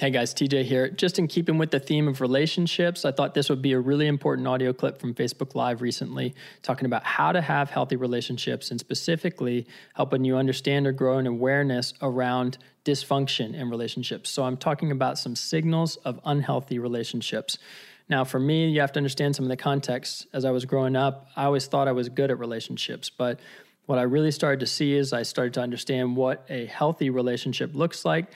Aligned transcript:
Hey 0.00 0.10
guys, 0.10 0.32
TJ 0.32 0.62
here. 0.62 0.88
Just 0.88 1.18
in 1.18 1.26
keeping 1.26 1.58
with 1.58 1.72
the 1.72 1.80
theme 1.80 2.06
of 2.06 2.20
relationships, 2.20 3.04
I 3.04 3.10
thought 3.10 3.34
this 3.34 3.50
would 3.50 3.60
be 3.60 3.72
a 3.72 3.80
really 3.80 4.06
important 4.06 4.46
audio 4.46 4.72
clip 4.72 5.00
from 5.00 5.12
Facebook 5.12 5.56
Live 5.56 5.82
recently 5.82 6.36
talking 6.62 6.86
about 6.86 7.02
how 7.02 7.32
to 7.32 7.40
have 7.40 7.70
healthy 7.70 7.96
relationships 7.96 8.70
and 8.70 8.78
specifically 8.78 9.66
helping 9.94 10.24
you 10.24 10.36
understand 10.36 10.86
or 10.86 10.92
grow 10.92 11.18
an 11.18 11.26
awareness 11.26 11.94
around 12.00 12.58
dysfunction 12.84 13.54
in 13.54 13.70
relationships. 13.70 14.30
So 14.30 14.44
I'm 14.44 14.56
talking 14.56 14.92
about 14.92 15.18
some 15.18 15.34
signals 15.34 15.96
of 15.96 16.20
unhealthy 16.24 16.78
relationships. 16.78 17.58
Now, 18.08 18.22
for 18.22 18.38
me, 18.38 18.68
you 18.68 18.80
have 18.80 18.92
to 18.92 19.00
understand 19.00 19.34
some 19.34 19.46
of 19.46 19.48
the 19.48 19.56
context. 19.56 20.28
As 20.32 20.44
I 20.44 20.52
was 20.52 20.64
growing 20.64 20.94
up, 20.94 21.26
I 21.34 21.46
always 21.46 21.66
thought 21.66 21.88
I 21.88 21.92
was 21.92 22.08
good 22.08 22.30
at 22.30 22.38
relationships, 22.38 23.10
but 23.10 23.40
what 23.86 23.98
I 23.98 24.02
really 24.02 24.30
started 24.30 24.60
to 24.60 24.66
see 24.66 24.94
is 24.94 25.12
I 25.12 25.24
started 25.24 25.54
to 25.54 25.60
understand 25.60 26.14
what 26.14 26.46
a 26.48 26.66
healthy 26.66 27.10
relationship 27.10 27.74
looks 27.74 28.04
like 28.04 28.26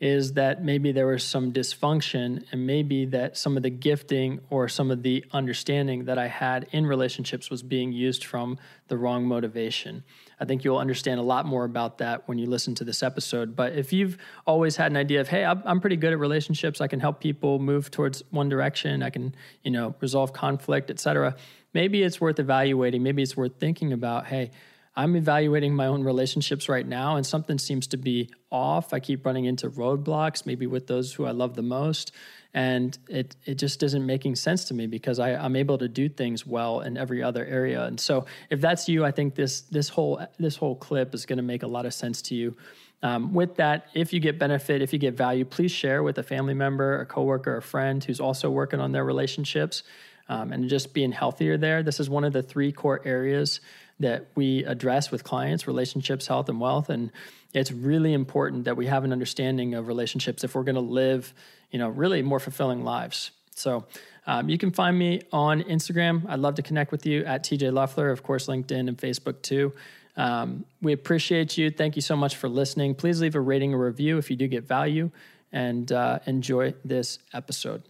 is 0.00 0.34
that 0.34 0.62
maybe 0.62 0.92
there 0.92 1.08
was 1.08 1.24
some 1.24 1.52
dysfunction 1.52 2.44
and 2.52 2.64
maybe 2.64 3.04
that 3.04 3.36
some 3.36 3.56
of 3.56 3.64
the 3.64 3.70
gifting 3.70 4.38
or 4.48 4.68
some 4.68 4.92
of 4.92 5.02
the 5.02 5.24
understanding 5.32 6.04
that 6.04 6.18
I 6.18 6.28
had 6.28 6.68
in 6.70 6.86
relationships 6.86 7.50
was 7.50 7.64
being 7.64 7.92
used 7.92 8.24
from 8.24 8.58
the 8.86 8.96
wrong 8.96 9.26
motivation. 9.26 10.04
I 10.38 10.44
think 10.44 10.62
you'll 10.62 10.78
understand 10.78 11.18
a 11.18 11.24
lot 11.24 11.46
more 11.46 11.64
about 11.64 11.98
that 11.98 12.28
when 12.28 12.38
you 12.38 12.46
listen 12.46 12.76
to 12.76 12.84
this 12.84 13.02
episode. 13.02 13.56
But 13.56 13.72
if 13.72 13.92
you've 13.92 14.18
always 14.46 14.76
had 14.76 14.92
an 14.92 14.96
idea 14.96 15.20
of, 15.20 15.26
hey, 15.26 15.44
I'm 15.44 15.80
pretty 15.80 15.96
good 15.96 16.12
at 16.12 16.18
relationships, 16.20 16.80
I 16.80 16.86
can 16.86 17.00
help 17.00 17.18
people 17.18 17.58
move 17.58 17.90
towards 17.90 18.22
one 18.30 18.48
direction, 18.48 19.02
I 19.02 19.10
can, 19.10 19.34
you 19.64 19.72
know, 19.72 19.96
resolve 20.00 20.32
conflict, 20.32 20.90
etc. 20.90 21.34
Maybe 21.74 22.04
it's 22.04 22.20
worth 22.20 22.38
evaluating. 22.38 23.02
Maybe 23.02 23.22
it's 23.22 23.36
worth 23.36 23.58
thinking 23.58 23.92
about, 23.92 24.26
hey, 24.26 24.52
I'm 24.98 25.14
evaluating 25.14 25.76
my 25.76 25.86
own 25.86 26.02
relationships 26.02 26.68
right 26.68 26.84
now, 26.84 27.14
and 27.14 27.24
something 27.24 27.56
seems 27.56 27.86
to 27.88 27.96
be 27.96 28.30
off. 28.50 28.92
I 28.92 28.98
keep 28.98 29.24
running 29.24 29.44
into 29.44 29.70
roadblocks, 29.70 30.44
maybe 30.44 30.66
with 30.66 30.88
those 30.88 31.14
who 31.14 31.24
I 31.24 31.30
love 31.30 31.54
the 31.54 31.62
most, 31.62 32.10
and 32.52 32.98
it 33.08 33.36
it 33.44 33.54
just 33.54 33.84
isn't 33.84 34.04
making 34.04 34.34
sense 34.34 34.64
to 34.64 34.74
me 34.74 34.88
because 34.88 35.20
I, 35.20 35.34
I'm 35.36 35.54
able 35.54 35.78
to 35.78 35.86
do 35.86 36.08
things 36.08 36.44
well 36.44 36.80
in 36.80 36.96
every 36.96 37.22
other 37.22 37.46
area. 37.46 37.84
And 37.84 38.00
so, 38.00 38.26
if 38.50 38.60
that's 38.60 38.88
you, 38.88 39.04
I 39.04 39.12
think 39.12 39.36
this 39.36 39.60
this 39.60 39.88
whole 39.88 40.20
this 40.36 40.56
whole 40.56 40.74
clip 40.74 41.14
is 41.14 41.26
going 41.26 41.36
to 41.36 41.44
make 41.44 41.62
a 41.62 41.68
lot 41.68 41.86
of 41.86 41.94
sense 41.94 42.20
to 42.22 42.34
you. 42.34 42.56
Um, 43.00 43.32
with 43.32 43.54
that, 43.54 43.86
if 43.94 44.12
you 44.12 44.18
get 44.18 44.36
benefit, 44.40 44.82
if 44.82 44.92
you 44.92 44.98
get 44.98 45.14
value, 45.14 45.44
please 45.44 45.70
share 45.70 46.02
with 46.02 46.18
a 46.18 46.24
family 46.24 46.54
member, 46.54 47.00
a 47.00 47.06
coworker, 47.06 47.56
a 47.56 47.62
friend 47.62 48.02
who's 48.02 48.18
also 48.18 48.50
working 48.50 48.80
on 48.80 48.90
their 48.90 49.04
relationships 49.04 49.84
um, 50.28 50.52
and 50.52 50.68
just 50.68 50.92
being 50.92 51.12
healthier 51.12 51.56
there. 51.56 51.84
This 51.84 52.00
is 52.00 52.10
one 52.10 52.24
of 52.24 52.32
the 52.32 52.42
three 52.42 52.72
core 52.72 53.00
areas 53.04 53.60
that 54.00 54.28
we 54.34 54.64
address 54.64 55.10
with 55.10 55.24
clients 55.24 55.66
relationships, 55.66 56.26
health, 56.26 56.48
and 56.48 56.60
wealth. 56.60 56.88
And 56.88 57.10
it's 57.52 57.72
really 57.72 58.12
important 58.12 58.64
that 58.64 58.76
we 58.76 58.86
have 58.86 59.04
an 59.04 59.12
understanding 59.12 59.74
of 59.74 59.88
relationships 59.88 60.44
if 60.44 60.54
we're 60.54 60.62
going 60.62 60.74
to 60.74 60.80
live, 60.80 61.34
you 61.70 61.78
know, 61.78 61.88
really 61.88 62.22
more 62.22 62.40
fulfilling 62.40 62.84
lives. 62.84 63.30
So 63.54 63.86
um, 64.26 64.48
you 64.48 64.58
can 64.58 64.70
find 64.70 64.96
me 64.96 65.22
on 65.32 65.62
Instagram. 65.62 66.28
I'd 66.28 66.38
love 66.38 66.54
to 66.56 66.62
connect 66.62 66.92
with 66.92 67.06
you 67.06 67.24
at 67.24 67.42
TJ 67.42 67.72
Luffler, 67.72 68.12
of 68.12 68.22
course, 68.22 68.46
LinkedIn 68.46 68.88
and 68.88 68.96
Facebook 68.96 69.42
too. 69.42 69.72
Um, 70.16 70.64
we 70.82 70.92
appreciate 70.92 71.56
you. 71.56 71.70
Thank 71.70 71.96
you 71.96 72.02
so 72.02 72.16
much 72.16 72.36
for 72.36 72.48
listening. 72.48 72.94
Please 72.94 73.20
leave 73.20 73.34
a 73.34 73.40
rating 73.40 73.72
or 73.72 73.84
review 73.84 74.18
if 74.18 74.30
you 74.30 74.36
do 74.36 74.48
get 74.48 74.64
value 74.64 75.10
and 75.52 75.90
uh, 75.92 76.18
enjoy 76.26 76.74
this 76.84 77.20
episode. 77.32 77.82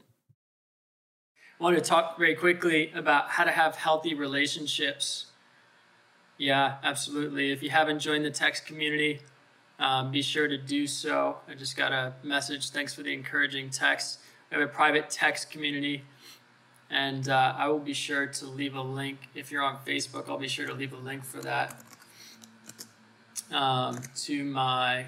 I 1.59 1.65
want 1.65 1.77
to 1.77 1.83
talk 1.83 2.19
very 2.19 2.37
quickly 2.37 2.93
about 2.95 3.31
how 3.31 3.45
to 3.45 3.51
have 3.51 3.75
healthy 3.75 4.15
relationships. 4.15 5.28
Yeah, 6.39 6.77
absolutely. 6.85 7.51
If 7.51 7.63
you 7.65 7.71
haven't 7.71 7.99
joined 7.99 8.25
the 8.25 8.31
text 8.31 8.65
community, 8.65 9.21
um, 9.81 10.13
be 10.13 10.23
sure 10.23 10.47
to 10.47 10.57
do 10.57 10.87
so. 10.87 11.39
I 11.49 11.55
just 11.55 11.77
got 11.77 11.93
a 11.93 12.15
message. 12.23 12.71
Thanks 12.71 12.95
for 12.95 13.03
the 13.03 13.13
encouraging 13.13 13.71
text. 13.71 14.21
We 14.51 14.59
have 14.59 14.69
a 14.69 14.73
private 14.73 15.11
text 15.11 15.51
community, 15.51 16.05
and 16.91 17.29
uh, 17.29 17.55
I 17.57 17.67
will 17.69 17.81
be 17.81 17.93
sure 17.93 18.27
to 18.27 18.47
leave 18.47 18.77
a 18.77 18.81
link. 18.81 19.19
If 19.35 19.51
you're 19.51 19.63
on 19.63 19.79
Facebook, 19.85 20.29
I'll 20.29 20.39
be 20.39 20.49
sure 20.49 20.67
to 20.67 20.75
leave 20.75 20.93
a 20.93 20.97
link 20.97 21.25
for 21.25 21.41
that 21.41 21.83
um, 23.53 24.01
to 24.17 24.45
my 24.45 25.07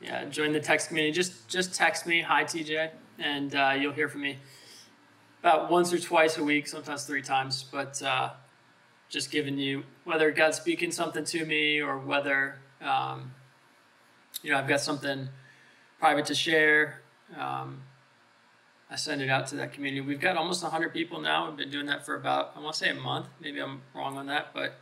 yeah. 0.00 0.24
Join 0.26 0.52
the 0.52 0.60
text 0.60 0.88
community. 0.88 1.12
Just 1.12 1.48
just 1.48 1.74
text 1.74 2.06
me, 2.06 2.22
hi 2.22 2.44
TJ, 2.44 2.90
and 3.18 3.54
uh, 3.54 3.74
you'll 3.78 3.92
hear 3.92 4.08
from 4.08 4.22
me 4.22 4.38
about 5.40 5.70
once 5.70 5.92
or 5.92 5.98
twice 5.98 6.38
a 6.38 6.44
week, 6.44 6.68
sometimes 6.68 7.04
three 7.04 7.22
times. 7.22 7.64
But 7.70 8.00
uh, 8.02 8.30
just 9.08 9.30
giving 9.30 9.58
you 9.58 9.84
whether 10.04 10.30
God's 10.30 10.56
speaking 10.56 10.90
something 10.90 11.24
to 11.24 11.44
me 11.44 11.80
or 11.80 11.98
whether 11.98 12.56
um, 12.80 13.32
you 14.42 14.50
know 14.50 14.58
I've 14.58 14.68
got 14.68 14.80
something 14.80 15.28
private 15.98 16.26
to 16.26 16.34
share. 16.34 17.02
Um, 17.38 17.82
I 18.90 18.96
send 18.96 19.20
it 19.20 19.28
out 19.28 19.48
to 19.48 19.56
that 19.56 19.72
community. 19.72 20.00
We've 20.00 20.20
got 20.20 20.36
almost 20.36 20.62
100 20.62 20.94
people 20.94 21.20
now. 21.20 21.48
We've 21.48 21.56
been 21.56 21.70
doing 21.70 21.86
that 21.86 22.06
for 22.06 22.14
about 22.14 22.52
I 22.56 22.60
want 22.60 22.74
to 22.74 22.78
say 22.78 22.90
a 22.90 22.94
month. 22.94 23.26
Maybe 23.40 23.60
I'm 23.60 23.82
wrong 23.94 24.16
on 24.16 24.26
that, 24.26 24.48
but 24.54 24.74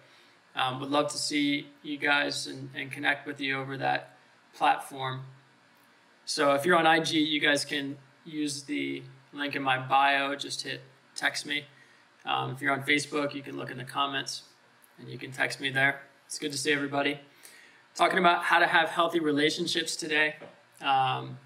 um, 0.55 0.81
would 0.81 0.91
love 0.91 1.11
to 1.13 1.19
see 1.19 1.69
you 1.83 1.99
guys 1.99 2.47
and, 2.47 2.71
and 2.75 2.91
connect 2.91 3.27
with 3.27 3.41
you 3.41 3.59
over 3.59 3.77
that 3.79 4.17
platform. 4.55 5.23
So 6.25 6.55
if 6.55 6.65
you're 6.65 6.77
on 6.77 6.87
IG, 6.87 7.11
you 7.11 7.41
guys 7.41 7.65
can 7.65 7.99
use 8.25 8.63
the 8.65 9.03
link 9.33 9.55
in 9.55 9.63
my 9.63 9.79
bio. 9.79 10.35
Just 10.35 10.63
hit 10.63 10.81
text 11.15 11.47
me. 11.47 11.65
Um, 12.27 12.51
if 12.51 12.61
you're 12.61 12.73
on 12.73 12.83
Facebook, 12.83 13.35
you 13.35 13.43
can 13.43 13.57
look 13.57 13.71
in 13.71 13.79
the 13.79 13.85
comments 13.85 14.43
and 14.99 15.09
you 15.09 15.19
can 15.19 15.31
text 15.31 15.61
me 15.61 15.71
there. 15.71 16.01
It's 16.27 16.39
good 16.39 16.53
to 16.53 16.59
see 16.59 16.73
everybody. 16.73 17.21
Talking 17.95 18.19
about 18.19 18.43
how 18.43 18.59
to 18.59 18.67
have 18.67 18.89
healthy 18.89 19.21
relationships 19.21 19.97
today. 19.97 20.37
Um, 20.83 21.39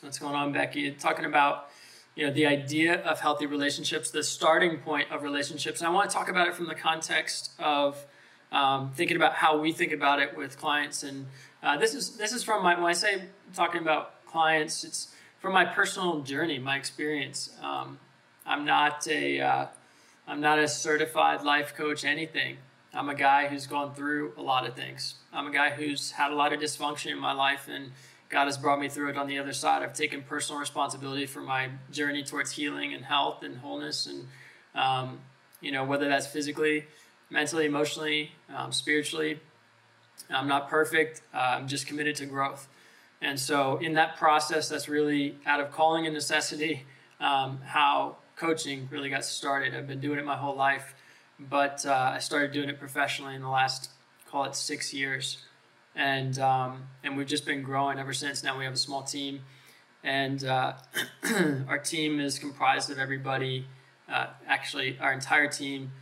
what's 0.00 0.18
going 0.18 0.34
on, 0.34 0.52
Becky? 0.52 0.90
Talking 0.92 1.24
about 1.24 1.68
you 2.14 2.26
know 2.26 2.32
the 2.32 2.46
idea 2.46 3.02
of 3.02 3.20
healthy 3.20 3.46
relationships, 3.46 4.10
the 4.10 4.22
starting 4.22 4.78
point 4.78 5.10
of 5.12 5.22
relationships, 5.22 5.80
and 5.80 5.88
I 5.88 5.90
want 5.90 6.10
to 6.10 6.16
talk 6.16 6.28
about 6.28 6.48
it 6.48 6.54
from 6.54 6.66
the 6.66 6.74
context 6.74 7.52
of 7.58 8.04
um, 8.50 8.92
thinking 8.94 9.16
about 9.16 9.34
how 9.34 9.58
we 9.58 9.72
think 9.72 9.92
about 9.92 10.20
it 10.20 10.36
with 10.36 10.58
clients. 10.58 11.02
And 11.02 11.26
uh, 11.62 11.76
this 11.76 11.94
is 11.94 12.16
this 12.16 12.32
is 12.32 12.42
from 12.42 12.62
my 12.62 12.74
when 12.76 12.86
I 12.86 12.92
say 12.92 13.24
talking 13.52 13.80
about 13.80 14.24
clients, 14.26 14.84
it's 14.84 15.14
from 15.38 15.52
my 15.52 15.64
personal 15.64 16.20
journey, 16.20 16.58
my 16.58 16.76
experience. 16.76 17.50
Um, 17.62 17.98
I'm 18.46 18.64
not 18.64 19.06
a 19.06 19.40
uh, 19.40 19.66
I'm 20.28 20.42
not 20.42 20.58
a 20.58 20.68
certified 20.68 21.42
life 21.42 21.74
coach, 21.74 22.04
anything. 22.04 22.58
I'm 22.92 23.08
a 23.08 23.14
guy 23.14 23.48
who's 23.48 23.66
gone 23.66 23.94
through 23.94 24.34
a 24.36 24.42
lot 24.42 24.68
of 24.68 24.74
things. 24.74 25.14
I'm 25.32 25.46
a 25.46 25.50
guy 25.50 25.70
who's 25.70 26.10
had 26.10 26.30
a 26.30 26.34
lot 26.34 26.52
of 26.52 26.60
dysfunction 26.60 27.10
in 27.12 27.18
my 27.18 27.32
life, 27.32 27.66
and 27.66 27.92
God 28.28 28.44
has 28.44 28.58
brought 28.58 28.78
me 28.78 28.90
through 28.90 29.08
it 29.08 29.16
on 29.16 29.26
the 29.26 29.38
other 29.38 29.54
side. 29.54 29.82
I've 29.82 29.94
taken 29.94 30.22
personal 30.22 30.60
responsibility 30.60 31.24
for 31.24 31.40
my 31.40 31.70
journey 31.90 32.22
towards 32.22 32.52
healing 32.52 32.92
and 32.92 33.06
health 33.06 33.42
and 33.42 33.56
wholeness, 33.56 34.06
and 34.06 34.26
um, 34.74 35.20
you 35.62 35.72
know 35.72 35.84
whether 35.84 36.10
that's 36.10 36.26
physically, 36.26 36.84
mentally, 37.30 37.64
emotionally, 37.64 38.32
um, 38.54 38.70
spiritually. 38.70 39.40
I'm 40.28 40.46
not 40.46 40.68
perfect. 40.68 41.22
Uh, 41.32 41.38
I'm 41.38 41.68
just 41.68 41.86
committed 41.86 42.16
to 42.16 42.26
growth, 42.26 42.68
and 43.22 43.40
so 43.40 43.78
in 43.78 43.94
that 43.94 44.18
process, 44.18 44.68
that's 44.68 44.90
really 44.90 45.38
out 45.46 45.60
of 45.60 45.72
calling 45.72 46.04
and 46.04 46.14
necessity. 46.14 46.84
Um, 47.18 47.60
how 47.64 48.18
coaching 48.38 48.88
really 48.90 49.10
got 49.10 49.24
started. 49.24 49.74
I've 49.74 49.86
been 49.86 50.00
doing 50.00 50.18
it 50.18 50.24
my 50.24 50.36
whole 50.36 50.54
life, 50.54 50.94
but 51.38 51.84
uh, 51.84 52.12
I 52.14 52.18
started 52.18 52.52
doing 52.52 52.68
it 52.68 52.78
professionally 52.78 53.34
in 53.34 53.42
the 53.42 53.48
last, 53.48 53.90
call 54.30 54.44
it 54.44 54.54
six 54.54 54.94
years, 54.94 55.38
and 55.94 56.38
um, 56.38 56.84
and 57.02 57.16
we've 57.16 57.26
just 57.26 57.44
been 57.44 57.62
growing 57.62 57.98
ever 57.98 58.12
since. 58.12 58.42
Now 58.42 58.56
we 58.56 58.64
have 58.64 58.74
a 58.74 58.78
small 58.78 59.02
team, 59.02 59.42
and 60.04 60.44
uh, 60.44 60.74
our 61.68 61.78
team 61.78 62.20
is 62.20 62.38
comprised 62.38 62.90
of 62.90 62.98
everybody. 62.98 63.66
Uh, 64.08 64.28
actually, 64.46 64.96
our 65.00 65.12
entire 65.12 65.48
team 65.48 65.92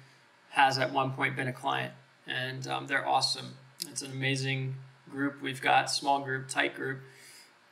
has 0.51 0.79
at 0.79 0.93
one 0.93 1.13
point 1.13 1.37
been 1.37 1.49
a 1.49 1.53
client, 1.53 1.93
and 2.27 2.67
um, 2.69 2.87
they're 2.87 3.07
awesome. 3.07 3.55
It's 3.89 4.03
an 4.03 4.13
amazing 4.13 4.77
group. 5.11 5.41
We've 5.41 5.61
got 5.61 5.91
small 5.91 6.21
group, 6.21 6.49
tight 6.49 6.75
group. 6.75 7.01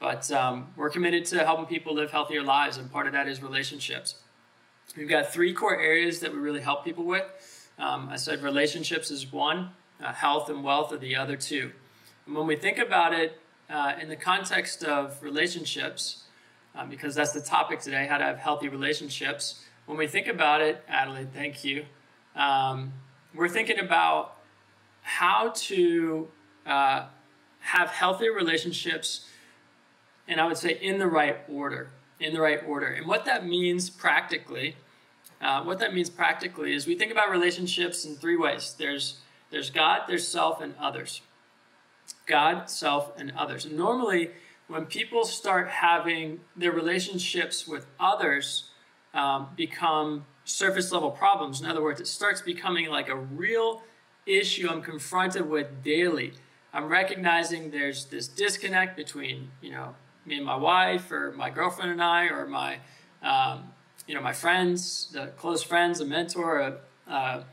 But 0.00 0.30
um, 0.32 0.68
we're 0.76 0.90
committed 0.90 1.24
to 1.26 1.44
helping 1.44 1.66
people 1.66 1.94
live 1.94 2.10
healthier 2.10 2.42
lives, 2.42 2.76
and 2.76 2.92
part 2.92 3.06
of 3.06 3.12
that 3.12 3.26
is 3.26 3.42
relationships. 3.42 4.16
We've 4.96 5.08
got 5.08 5.32
three 5.32 5.52
core 5.52 5.78
areas 5.80 6.20
that 6.20 6.32
we 6.32 6.38
really 6.38 6.60
help 6.60 6.84
people 6.84 7.04
with. 7.04 7.24
Um, 7.78 8.08
I 8.10 8.16
said 8.16 8.42
relationships 8.42 9.10
is 9.10 9.32
one, 9.32 9.70
uh, 10.02 10.12
health 10.12 10.48
and 10.48 10.62
wealth 10.62 10.92
are 10.92 10.98
the 10.98 11.16
other 11.16 11.36
two. 11.36 11.72
And 12.26 12.36
when 12.36 12.46
we 12.46 12.54
think 12.54 12.78
about 12.78 13.12
it 13.12 13.40
uh, 13.68 13.94
in 14.00 14.08
the 14.08 14.16
context 14.16 14.84
of 14.84 15.20
relationships, 15.22 16.24
um, 16.76 16.88
because 16.88 17.14
that's 17.14 17.32
the 17.32 17.40
topic 17.40 17.80
today, 17.80 18.06
how 18.06 18.18
to 18.18 18.24
have 18.24 18.38
healthy 18.38 18.68
relationships. 18.68 19.64
When 19.86 19.98
we 19.98 20.06
think 20.06 20.28
about 20.28 20.60
it, 20.60 20.82
Adelaide, 20.88 21.32
thank 21.32 21.64
you. 21.64 21.86
Um, 22.36 22.92
we're 23.34 23.48
thinking 23.48 23.80
about 23.80 24.36
how 25.02 25.52
to 25.54 26.28
uh, 26.66 27.06
have 27.60 27.88
healthy 27.88 28.28
relationships, 28.28 29.28
and 30.28 30.40
I 30.40 30.46
would 30.46 30.56
say 30.56 30.78
in 30.80 30.98
the 30.98 31.06
right 31.06 31.38
order. 31.48 31.90
In 32.20 32.32
the 32.32 32.40
right 32.40 32.60
order. 32.66 32.86
And 32.86 33.06
what 33.06 33.24
that 33.24 33.44
means 33.44 33.90
practically 33.90 34.76
uh, 35.44 35.62
what 35.62 35.78
that 35.78 35.92
means 35.94 36.08
practically 36.08 36.72
is 36.72 36.86
we 36.86 36.94
think 36.94 37.12
about 37.12 37.30
relationships 37.30 38.06
in 38.06 38.16
three 38.16 38.36
ways 38.36 38.74
there's, 38.78 39.20
there's 39.50 39.68
God, 39.68 40.02
there's 40.08 40.26
self, 40.26 40.60
and 40.62 40.74
others. 40.80 41.20
God, 42.26 42.70
self, 42.70 43.12
and 43.18 43.32
others. 43.36 43.66
And 43.66 43.76
normally, 43.76 44.30
when 44.68 44.86
people 44.86 45.24
start 45.24 45.68
having 45.68 46.40
their 46.56 46.72
relationships 46.72 47.68
with 47.68 47.86
others 48.00 48.70
um, 49.12 49.48
become 49.54 50.24
surface 50.44 50.90
level 50.90 51.10
problems. 51.10 51.60
In 51.60 51.66
other 51.66 51.82
words, 51.82 52.00
it 52.00 52.06
starts 52.06 52.40
becoming 52.40 52.88
like 52.88 53.08
a 53.08 53.16
real 53.16 53.82
issue 54.26 54.68
I'm 54.68 54.82
confronted 54.82 55.48
with 55.48 55.82
daily. 55.84 56.32
I'm 56.72 56.88
recognizing 56.88 57.70
there's 57.70 58.06
this 58.06 58.26
disconnect 58.26 58.96
between, 58.96 59.50
you 59.60 59.70
know, 59.70 59.94
me 60.26 60.36
and 60.36 60.44
my 60.44 60.56
wife, 60.56 61.10
or 61.10 61.32
my 61.32 61.50
girlfriend 61.50 61.90
and 61.90 62.02
I, 62.02 62.26
or 62.26 62.46
my, 62.46 62.78
um, 63.22 63.64
you 64.06 64.14
know, 64.14 64.20
my 64.20 64.32
friends, 64.32 65.10
the 65.12 65.26
close 65.36 65.62
friends, 65.62 66.00
a 66.00 66.04
mentor, 66.04 66.60
a, 66.60 66.76
a, 67.10 67.44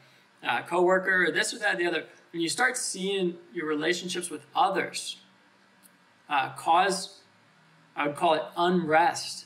a 0.43 0.63
coworker, 0.63 1.25
or 1.25 1.31
this 1.31 1.53
or 1.53 1.59
that, 1.59 1.75
or 1.75 1.77
the 1.77 1.87
other. 1.87 2.05
When 2.31 2.41
you 2.41 2.49
start 2.49 2.77
seeing 2.77 3.35
your 3.53 3.67
relationships 3.67 4.29
with 4.29 4.45
others 4.55 5.17
uh, 6.29 6.51
cause, 6.53 7.19
I 7.95 8.07
would 8.07 8.15
call 8.15 8.35
it 8.35 8.43
unrest 8.55 9.45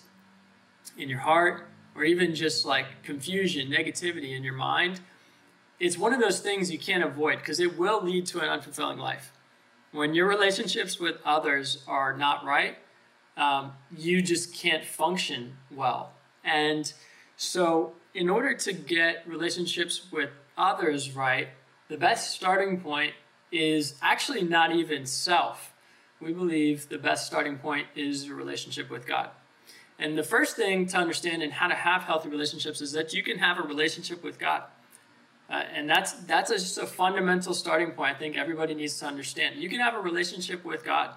in 0.98 1.10
your 1.10 1.20
heart, 1.20 1.68
or 1.96 2.04
even 2.04 2.36
just 2.36 2.66
like 2.66 2.86
confusion, 3.04 3.70
negativity 3.70 4.36
in 4.36 4.44
your 4.44 4.54
mind, 4.54 5.00
it's 5.80 5.98
one 5.98 6.14
of 6.14 6.22
those 6.22 6.40
things 6.40 6.72
you 6.72 6.80
can't 6.80 7.04
avoid 7.04 7.40
because 7.40 7.60
it 7.60 7.78
will 7.78 8.04
lead 8.04 8.26
to 8.28 8.40
an 8.40 8.48
unfulfilling 8.48 8.98
life. 8.98 9.32
When 9.92 10.14
your 10.14 10.28
relationships 10.28 11.00
with 11.00 11.18
others 11.26 11.84
are 11.88 12.16
not 12.16 12.46
right, 12.46 12.78
um, 13.38 13.74
you 13.96 14.22
just 14.22 14.54
can't 14.54 14.84
function 14.84 15.58
well. 15.72 16.14
And 16.44 16.92
so, 17.38 17.94
in 18.14 18.30
order 18.30 18.54
to 18.54 18.74
get 18.74 19.28
relationships 19.28 20.08
with 20.12 20.30
others 20.58 21.16
right, 21.16 21.50
the 21.90 21.98
best 21.98 22.32
starting 22.32 22.80
point 22.80 23.14
is 23.52 23.96
actually 24.02 24.44
not 24.44 24.74
even 24.74 25.06
self. 25.06 25.74
We 26.22 26.32
believe 26.32 26.88
the 26.90 26.98
best 26.98 27.28
starting 27.28 27.58
point 27.58 27.88
is 27.96 28.26
your 28.26 28.38
relationship 28.38 28.90
with 28.90 29.06
God. 29.06 29.30
And 30.00 30.18
the 30.18 30.24
first 30.24 30.56
thing 30.56 30.88
to 30.88 30.98
understand 30.98 31.44
in 31.44 31.52
how 31.52 31.68
to 31.68 31.76
have 31.76 32.04
healthy 32.04 32.30
relationships 32.30 32.82
is 32.82 32.92
that 32.94 33.14
you 33.14 33.24
can 33.24 33.38
have 33.38 33.60
a 33.60 33.62
relationship 33.62 34.24
with 34.24 34.40
God. 34.40 34.64
Uh, 35.50 35.64
and 35.74 35.90
that's 35.90 36.14
that's 36.14 36.50
a, 36.50 36.56
just 36.56 36.78
a 36.78 36.88
fundamental 36.88 37.54
starting 37.54 37.92
point. 37.92 38.16
I 38.16 38.20
think 38.20 38.36
everybody 38.36 38.74
needs 38.74 38.98
to 39.00 39.06
understand. 39.06 39.56
You 39.58 39.70
can 39.70 39.80
have 39.80 39.94
a 39.94 40.00
relationship 40.00 40.66
with 40.66 40.84
God, 40.84 41.12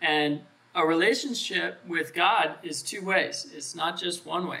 and 0.00 0.40
a 0.74 0.86
relationship 0.86 1.80
with 1.86 2.14
God 2.14 2.54
is 2.62 2.82
two 2.82 3.02
ways. 3.02 3.46
It's 3.54 3.74
not 3.74 3.98
just 3.98 4.24
one 4.24 4.46
way. 4.46 4.60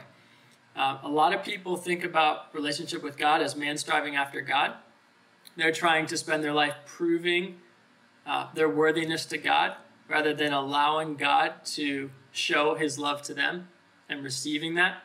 Uh, 0.74 0.98
a 1.02 1.08
lot 1.08 1.34
of 1.34 1.44
people 1.44 1.76
think 1.76 2.04
about 2.04 2.54
relationship 2.54 3.02
with 3.02 3.16
God 3.16 3.42
as 3.42 3.54
man 3.54 3.76
striving 3.76 4.16
after 4.16 4.40
God. 4.40 4.74
They're 5.56 5.72
trying 5.72 6.06
to 6.06 6.16
spend 6.16 6.42
their 6.42 6.52
life 6.52 6.74
proving 6.86 7.56
uh, 8.26 8.48
their 8.54 8.68
worthiness 8.68 9.26
to 9.26 9.38
God 9.38 9.74
rather 10.08 10.34
than 10.34 10.52
allowing 10.52 11.16
God 11.16 11.64
to 11.64 12.10
show 12.32 12.74
his 12.74 12.98
love 12.98 13.22
to 13.22 13.34
them 13.34 13.68
and 14.08 14.24
receiving 14.24 14.74
that. 14.74 15.02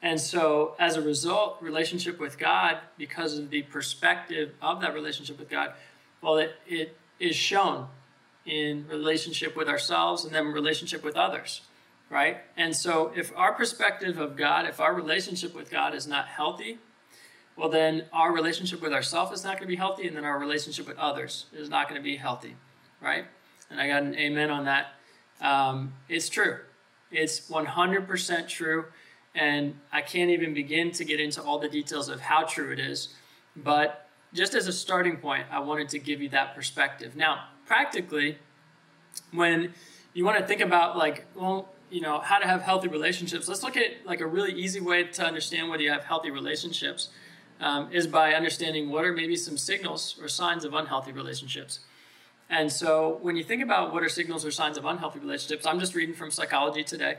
And 0.00 0.20
so, 0.20 0.74
as 0.80 0.96
a 0.96 1.00
result, 1.00 1.58
relationship 1.60 2.18
with 2.18 2.36
God, 2.36 2.78
because 2.98 3.38
of 3.38 3.50
the 3.50 3.62
perspective 3.62 4.52
of 4.60 4.80
that 4.80 4.94
relationship 4.94 5.38
with 5.38 5.48
God, 5.48 5.74
well, 6.20 6.38
it, 6.38 6.54
it 6.66 6.96
is 7.20 7.36
shown 7.36 7.86
in 8.46 8.86
relationship 8.88 9.56
with 9.56 9.68
ourselves 9.68 10.24
and 10.24 10.34
then 10.34 10.46
relationship 10.46 11.04
with 11.04 11.16
others, 11.16 11.62
right? 12.10 12.38
And 12.56 12.74
so, 12.74 13.12
if 13.14 13.32
our 13.36 13.52
perspective 13.52 14.18
of 14.18 14.36
God, 14.36 14.66
if 14.66 14.80
our 14.80 14.94
relationship 14.94 15.54
with 15.54 15.70
God 15.70 15.94
is 15.94 16.06
not 16.06 16.26
healthy, 16.26 16.78
well, 17.56 17.68
then 17.68 18.06
our 18.12 18.32
relationship 18.32 18.80
with 18.80 18.92
ourselves 18.92 19.32
is 19.32 19.44
not 19.44 19.58
going 19.58 19.64
to 19.64 19.68
be 19.68 19.76
healthy, 19.76 20.06
and 20.06 20.16
then 20.16 20.24
our 20.24 20.38
relationship 20.38 20.88
with 20.88 20.98
others 20.98 21.46
is 21.52 21.68
not 21.68 21.88
going 21.88 22.00
to 22.00 22.04
be 22.04 22.16
healthy, 22.16 22.56
right? 23.00 23.26
And 23.70 23.80
I 23.80 23.88
got 23.88 24.02
an 24.02 24.14
amen 24.14 24.50
on 24.50 24.64
that. 24.64 24.94
Um, 25.40 25.92
it's 26.08 26.28
true. 26.28 26.58
It's 27.10 27.50
100% 27.50 28.48
true. 28.48 28.86
And 29.34 29.78
I 29.90 30.02
can't 30.02 30.30
even 30.30 30.54
begin 30.54 30.92
to 30.92 31.04
get 31.04 31.20
into 31.20 31.42
all 31.42 31.58
the 31.58 31.68
details 31.68 32.08
of 32.08 32.20
how 32.20 32.44
true 32.44 32.70
it 32.70 32.78
is. 32.78 33.14
But 33.56 34.08
just 34.34 34.54
as 34.54 34.66
a 34.66 34.72
starting 34.72 35.16
point, 35.16 35.46
I 35.50 35.60
wanted 35.60 35.88
to 35.90 35.98
give 35.98 36.20
you 36.20 36.28
that 36.30 36.54
perspective. 36.54 37.16
Now, 37.16 37.44
practically, 37.72 38.36
when 39.32 39.72
you 40.12 40.26
want 40.26 40.38
to 40.38 40.46
think 40.46 40.60
about, 40.60 40.94
like, 40.94 41.24
well, 41.34 41.70
you 41.90 42.02
know, 42.02 42.20
how 42.20 42.38
to 42.38 42.46
have 42.46 42.60
healthy 42.60 42.86
relationships, 42.86 43.48
let's 43.48 43.62
look 43.62 43.78
at 43.78 44.04
like 44.04 44.20
a 44.20 44.26
really 44.26 44.52
easy 44.52 44.78
way 44.78 45.04
to 45.04 45.24
understand 45.24 45.70
whether 45.70 45.82
you 45.82 45.90
have 45.90 46.04
healthy 46.04 46.30
relationships 46.30 47.08
um, 47.60 47.90
is 47.90 48.06
by 48.06 48.34
understanding 48.34 48.90
what 48.90 49.06
are 49.06 49.14
maybe 49.14 49.36
some 49.36 49.56
signals 49.56 50.18
or 50.20 50.28
signs 50.28 50.66
of 50.66 50.74
unhealthy 50.74 51.12
relationships. 51.12 51.80
And 52.50 52.70
so 52.70 53.18
when 53.22 53.36
you 53.36 53.42
think 53.42 53.62
about 53.62 53.94
what 53.94 54.02
are 54.02 54.08
signals 54.10 54.44
or 54.44 54.50
signs 54.50 54.76
of 54.76 54.84
unhealthy 54.84 55.20
relationships, 55.20 55.64
I'm 55.64 55.80
just 55.80 55.94
reading 55.94 56.14
from 56.14 56.30
Psychology 56.30 56.84
Today. 56.84 57.16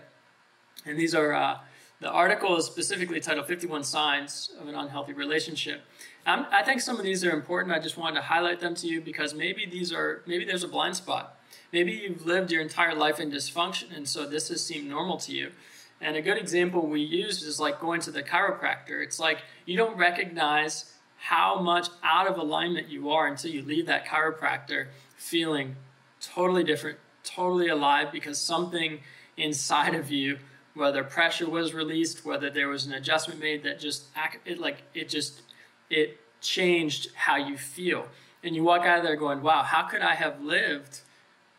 And 0.86 1.00
these 1.00 1.16
are, 1.16 1.34
uh, 1.34 1.58
the 2.00 2.12
article 2.12 2.56
is 2.58 2.68
specifically 2.68 3.20
titled 3.20 3.48
51 3.48 3.84
Signs 3.86 4.52
of 4.62 4.68
an 4.68 4.76
Unhealthy 4.76 5.14
Relationship. 5.14 5.82
Um, 6.26 6.48
I 6.52 6.64
think 6.64 6.80
some 6.80 6.98
of 6.98 7.04
these 7.04 7.26
are 7.26 7.32
important. 7.32 7.76
I 7.76 7.80
just 7.80 7.98
wanted 7.98 8.16
to 8.16 8.22
highlight 8.22 8.60
them 8.60 8.76
to 8.76 8.88
you 8.88 9.02
because 9.02 9.34
maybe 9.34 9.66
these 9.66 9.92
are, 9.92 10.22
maybe 10.26 10.46
there's 10.46 10.64
a 10.64 10.68
blind 10.68 10.96
spot. 10.96 11.38
Maybe 11.74 11.92
you've 11.92 12.26
lived 12.26 12.52
your 12.52 12.62
entire 12.62 12.96
life 12.96 13.20
in 13.20 13.32
dysfunction, 13.32 13.96
and 13.96 14.08
so 14.08 14.26
this 14.26 14.50
has 14.50 14.64
seemed 14.64 14.88
normal 14.88 15.18
to 15.18 15.34
you. 15.34 15.52
And 16.00 16.16
a 16.16 16.22
good 16.22 16.38
example 16.38 16.86
we 16.88 17.02
use 17.02 17.44
is 17.44 17.60
like 17.60 17.80
going 17.80 18.02
to 18.02 18.12
the 18.12 18.24
chiropractor. 18.24 19.04
It's 19.04 19.20
like 19.20 19.40
you 19.66 19.76
don't 19.78 19.98
recognize 19.98 20.94
how 21.18 21.60
much 21.60 21.88
out 22.04 22.28
of 22.28 22.38
alignment 22.38 22.90
you 22.90 23.10
are 23.10 23.28
until 23.28 23.50
you 23.52 23.62
leave 23.62 23.86
that 23.86 24.06
chiropractor 24.06 24.88
feeling 25.16 25.76
totally 26.20 26.64
different, 26.64 27.00
totally 27.24 27.70
alive 27.70 28.12
because 28.12 28.38
something 28.38 29.00
inside 29.38 29.96
of 29.96 30.12
you, 30.12 30.38
whether 30.74 31.04
pressure 31.04 31.50
was 31.50 31.74
released, 31.74 32.26
whether 32.26 32.50
there 32.50 32.68
was 32.68 32.86
an 32.86 32.94
adjustment 32.94 33.40
made 33.40 33.64
that 33.64 33.80
just 33.80 34.06
it 34.46 34.60
like 34.60 34.84
it 34.94 35.08
just 35.08 35.42
it 35.90 36.20
changed 36.42 37.10
how 37.16 37.36
you 37.36 37.58
feel. 37.58 38.08
And 38.44 38.56
you 38.56 38.64
walk 38.64 38.86
out 38.86 39.00
of 39.00 39.04
there 39.04 39.16
going, 39.16 39.42
"Wow, 39.42 39.64
how 39.64 39.84
could 39.84 40.02
I 40.02 40.16
have 40.16 40.42
lived 40.42 41.02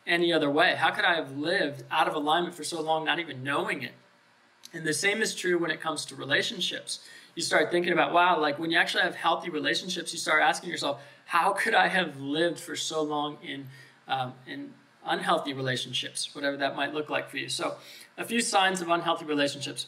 any 0.06 0.32
other 0.32 0.50
way? 0.50 0.74
How 0.74 0.90
could 0.90 1.04
I 1.04 1.14
have 1.14 1.36
lived 1.36 1.84
out 1.90 2.08
of 2.08 2.14
alignment 2.14 2.54
for 2.54 2.64
so 2.64 2.80
long 2.80 3.04
not 3.04 3.18
even 3.18 3.42
knowing 3.42 3.82
it?" 3.82 3.94
And 4.74 4.84
the 4.84 4.92
same 4.92 5.22
is 5.22 5.34
true 5.34 5.56
when 5.58 5.70
it 5.70 5.80
comes 5.80 6.04
to 6.06 6.16
relationships. 6.16 7.00
You 7.34 7.42
start 7.42 7.70
thinking 7.70 7.92
about, 7.92 8.12
wow, 8.12 8.38
like 8.38 8.58
when 8.58 8.70
you 8.70 8.78
actually 8.78 9.04
have 9.04 9.14
healthy 9.14 9.50
relationships, 9.50 10.12
you 10.12 10.18
start 10.18 10.42
asking 10.42 10.70
yourself, 10.70 11.00
how 11.26 11.52
could 11.52 11.74
I 11.74 11.88
have 11.88 12.20
lived 12.20 12.60
for 12.60 12.76
so 12.76 13.02
long 13.02 13.38
in, 13.42 13.68
um, 14.08 14.34
in 14.46 14.72
unhealthy 15.06 15.52
relationships, 15.52 16.34
whatever 16.34 16.56
that 16.58 16.76
might 16.76 16.92
look 16.92 17.08
like 17.08 17.30
for 17.30 17.38
you? 17.38 17.48
So, 17.48 17.76
a 18.18 18.24
few 18.24 18.40
signs 18.40 18.80
of 18.80 18.88
unhealthy 18.88 19.24
relationships. 19.24 19.86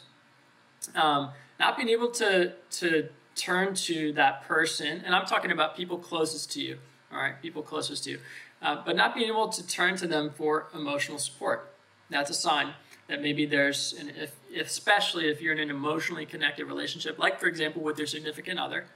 Um, 0.94 1.30
not 1.58 1.76
being 1.76 1.88
able 1.88 2.10
to, 2.12 2.52
to 2.70 3.08
turn 3.36 3.74
to 3.74 4.12
that 4.14 4.42
person, 4.48 5.02
and 5.04 5.14
I'm 5.14 5.26
talking 5.26 5.52
about 5.52 5.76
people 5.76 5.98
closest 5.98 6.50
to 6.52 6.60
you, 6.60 6.78
all 7.12 7.18
right, 7.18 7.40
people 7.40 7.62
closest 7.62 8.04
to 8.04 8.12
you, 8.12 8.18
uh, 8.62 8.82
but 8.84 8.96
not 8.96 9.14
being 9.14 9.28
able 9.28 9.48
to 9.48 9.66
turn 9.66 9.96
to 9.98 10.06
them 10.06 10.30
for 10.30 10.66
emotional 10.74 11.18
support. 11.18 11.72
That's 12.10 12.30
a 12.30 12.34
sign 12.34 12.72
that 13.08 13.22
maybe 13.22 13.46
there's, 13.46 13.92
an, 13.92 14.10
if, 14.16 14.34
especially 14.58 15.28
if 15.28 15.40
you're 15.40 15.52
in 15.52 15.60
an 15.60 15.70
emotionally 15.70 16.26
connected 16.26 16.64
relationship, 16.64 17.18
like 17.18 17.38
for 17.38 17.46
example 17.46 17.82
with 17.82 17.98
your 17.98 18.06
significant 18.06 18.58
other, 18.58 18.86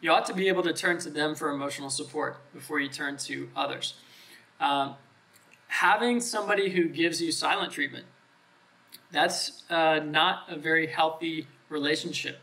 you 0.00 0.10
ought 0.10 0.26
to 0.26 0.34
be 0.34 0.48
able 0.48 0.64
to 0.64 0.72
turn 0.72 0.98
to 0.98 1.10
them 1.10 1.34
for 1.34 1.50
emotional 1.50 1.88
support 1.88 2.36
before 2.52 2.80
you 2.80 2.88
turn 2.88 3.16
to 3.16 3.48
others. 3.54 3.94
Um, 4.60 4.96
having 5.68 6.20
somebody 6.20 6.70
who 6.70 6.88
gives 6.88 7.22
you 7.22 7.30
silent 7.30 7.72
treatment, 7.72 8.04
that's 9.12 9.62
uh, 9.70 10.00
not 10.00 10.44
a 10.48 10.56
very 10.56 10.88
healthy 10.88 11.46
relationship. 11.68 12.40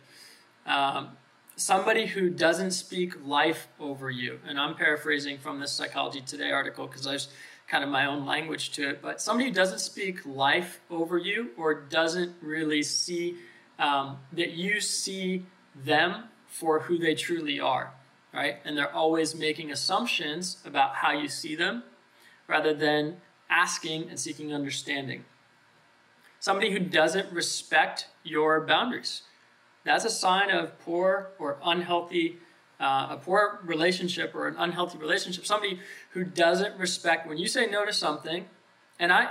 Um, 0.65 1.09
somebody 1.55 2.05
who 2.05 2.29
doesn't 2.29 2.71
speak 2.71 3.13
life 3.25 3.67
over 3.79 4.09
you, 4.09 4.39
and 4.47 4.59
I'm 4.59 4.75
paraphrasing 4.75 5.37
from 5.37 5.59
this 5.59 5.71
Psychology 5.71 6.21
Today 6.21 6.51
article 6.51 6.87
because 6.87 7.03
there's 7.03 7.29
kind 7.67 7.83
of 7.83 7.89
my 7.89 8.05
own 8.05 8.25
language 8.25 8.71
to 8.71 8.89
it, 8.89 9.01
but 9.01 9.21
somebody 9.21 9.49
who 9.49 9.55
doesn't 9.55 9.79
speak 9.79 10.25
life 10.25 10.79
over 10.89 11.17
you 11.17 11.51
or 11.57 11.73
doesn't 11.73 12.33
really 12.41 12.81
see 12.81 13.35
um, 13.77 14.17
that 14.33 14.51
you 14.51 14.81
see 14.81 15.45
them 15.75 16.23
for 16.47 16.81
who 16.81 16.97
they 16.97 17.13
truly 17.13 17.59
are, 17.59 17.93
right? 18.33 18.57
And 18.65 18.75
they're 18.75 18.93
always 18.93 19.35
making 19.35 19.71
assumptions 19.71 20.57
about 20.65 20.95
how 20.95 21.11
you 21.11 21.29
see 21.29 21.55
them 21.55 21.83
rather 22.47 22.73
than 22.73 23.17
asking 23.49 24.09
and 24.09 24.19
seeking 24.19 24.53
understanding. 24.53 25.25
Somebody 26.39 26.71
who 26.71 26.79
doesn't 26.79 27.31
respect 27.31 28.07
your 28.23 28.61
boundaries. 28.61 29.23
That's 29.89 30.05
a 30.05 30.09
sign 30.09 30.51
of 30.51 30.77
poor 30.79 31.31
or 31.39 31.57
unhealthy, 31.63 32.37
uh, 32.79 33.07
a 33.09 33.17
poor 33.17 33.59
relationship 33.63 34.35
or 34.35 34.47
an 34.47 34.55
unhealthy 34.57 34.99
relationship. 34.99 35.45
Somebody 35.45 35.79
who 36.11 36.23
doesn't 36.23 36.77
respect, 36.77 37.27
when 37.27 37.39
you 37.39 37.47
say 37.47 37.65
no 37.65 37.85
to 37.85 37.91
something, 37.91 38.45
and 38.99 39.11
I, 39.11 39.29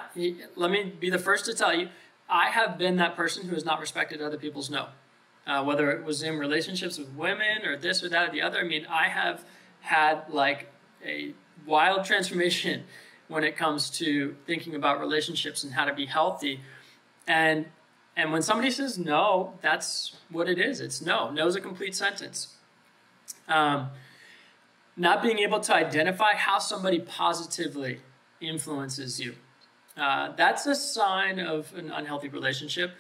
let 0.57 0.71
me 0.71 0.93
be 0.99 1.11
the 1.11 1.19
first 1.19 1.45
to 1.45 1.55
tell 1.55 1.75
you, 1.75 1.91
I 2.29 2.51
have 2.51 2.77
been 2.77 2.97
that 2.97 3.15
person 3.15 3.47
who 3.47 3.55
has 3.55 3.65
not 3.65 3.79
respected 3.81 4.21
other 4.21 4.37
people's 4.37 4.69
no 4.69 4.89
uh, 5.49 5.65
whether 5.65 5.91
it 5.91 6.05
was 6.05 6.23
in 6.23 6.39
relationships 6.39 6.99
with 6.99 7.09
women 7.15 7.65
or 7.65 7.77
this 7.77 8.05
or 8.05 8.09
that 8.11 8.29
or 8.29 8.33
the 8.33 8.43
other. 8.43 8.59
I 8.59 8.65
mean, 8.65 8.87
I 8.89 9.09
have 9.09 9.45
had 9.81 10.25
like 10.29 10.71
a 11.05 11.33
wild 11.67 12.05
transformation 12.05 12.85
when 13.29 13.45
it 13.45 13.57
comes 13.57 13.91
to 13.91 14.37
thinking 14.47 14.75
about 14.75 15.01
relationships 15.01 15.65
and 15.65 15.73
how 15.73 15.85
to 15.85 15.95
be 15.95 16.07
healthy. 16.07 16.61
And 17.27 17.67
and 18.19 18.33
when 18.33 18.43
somebody 18.43 18.73
says 18.73 18.99
no, 18.99 19.55
that's 19.63 20.17
what 20.29 20.49
it 20.49 20.59
is. 20.59 20.81
It's 20.81 21.01
no. 21.01 21.31
No 21.31 21.47
is 21.47 21.55
a 21.55 21.61
complete 21.61 21.95
sentence. 21.95 22.57
Um, 23.47 23.91
not 24.97 25.23
being 25.23 25.39
able 25.39 25.61
to 25.61 25.75
identify 25.75 26.35
how 26.35 26.59
somebody 26.59 26.99
positively 26.99 28.01
influences 28.41 29.21
you. 29.21 29.37
Uh, 29.97 30.33
that's 30.37 30.67
a 30.67 30.75
sign 30.75 31.39
of 31.39 31.73
an 31.75 31.93
unhealthy 31.93 32.29
relationship. 32.29 32.91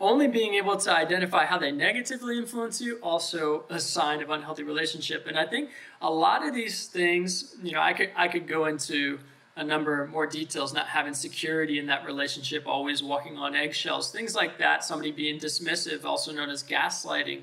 Only 0.00 0.26
being 0.26 0.54
able 0.54 0.76
to 0.78 0.90
identify 0.96 1.44
how 1.44 1.58
they 1.58 1.70
negatively 1.70 2.36
influence 2.36 2.80
you, 2.80 2.98
also 3.02 3.66
a 3.70 3.78
sign 3.78 4.20
of 4.20 4.30
unhealthy 4.30 4.64
relationship. 4.64 5.28
And 5.28 5.38
I 5.38 5.46
think 5.46 5.70
a 6.02 6.10
lot 6.10 6.44
of 6.44 6.54
these 6.54 6.88
things, 6.88 7.54
you 7.62 7.70
know, 7.70 7.80
I 7.80 7.92
could 7.92 8.10
I 8.16 8.26
could 8.26 8.48
go 8.48 8.64
into 8.64 9.20
a 9.60 9.64
number 9.64 10.06
more 10.06 10.26
details, 10.26 10.72
not 10.72 10.86
having 10.86 11.12
security 11.12 11.78
in 11.78 11.86
that 11.86 12.06
relationship, 12.06 12.66
always 12.66 13.02
walking 13.02 13.36
on 13.36 13.54
eggshells, 13.54 14.10
things 14.10 14.34
like 14.34 14.56
that. 14.56 14.82
Somebody 14.82 15.12
being 15.12 15.38
dismissive, 15.38 16.02
also 16.06 16.32
known 16.32 16.48
as 16.48 16.62
gaslighting, 16.62 17.42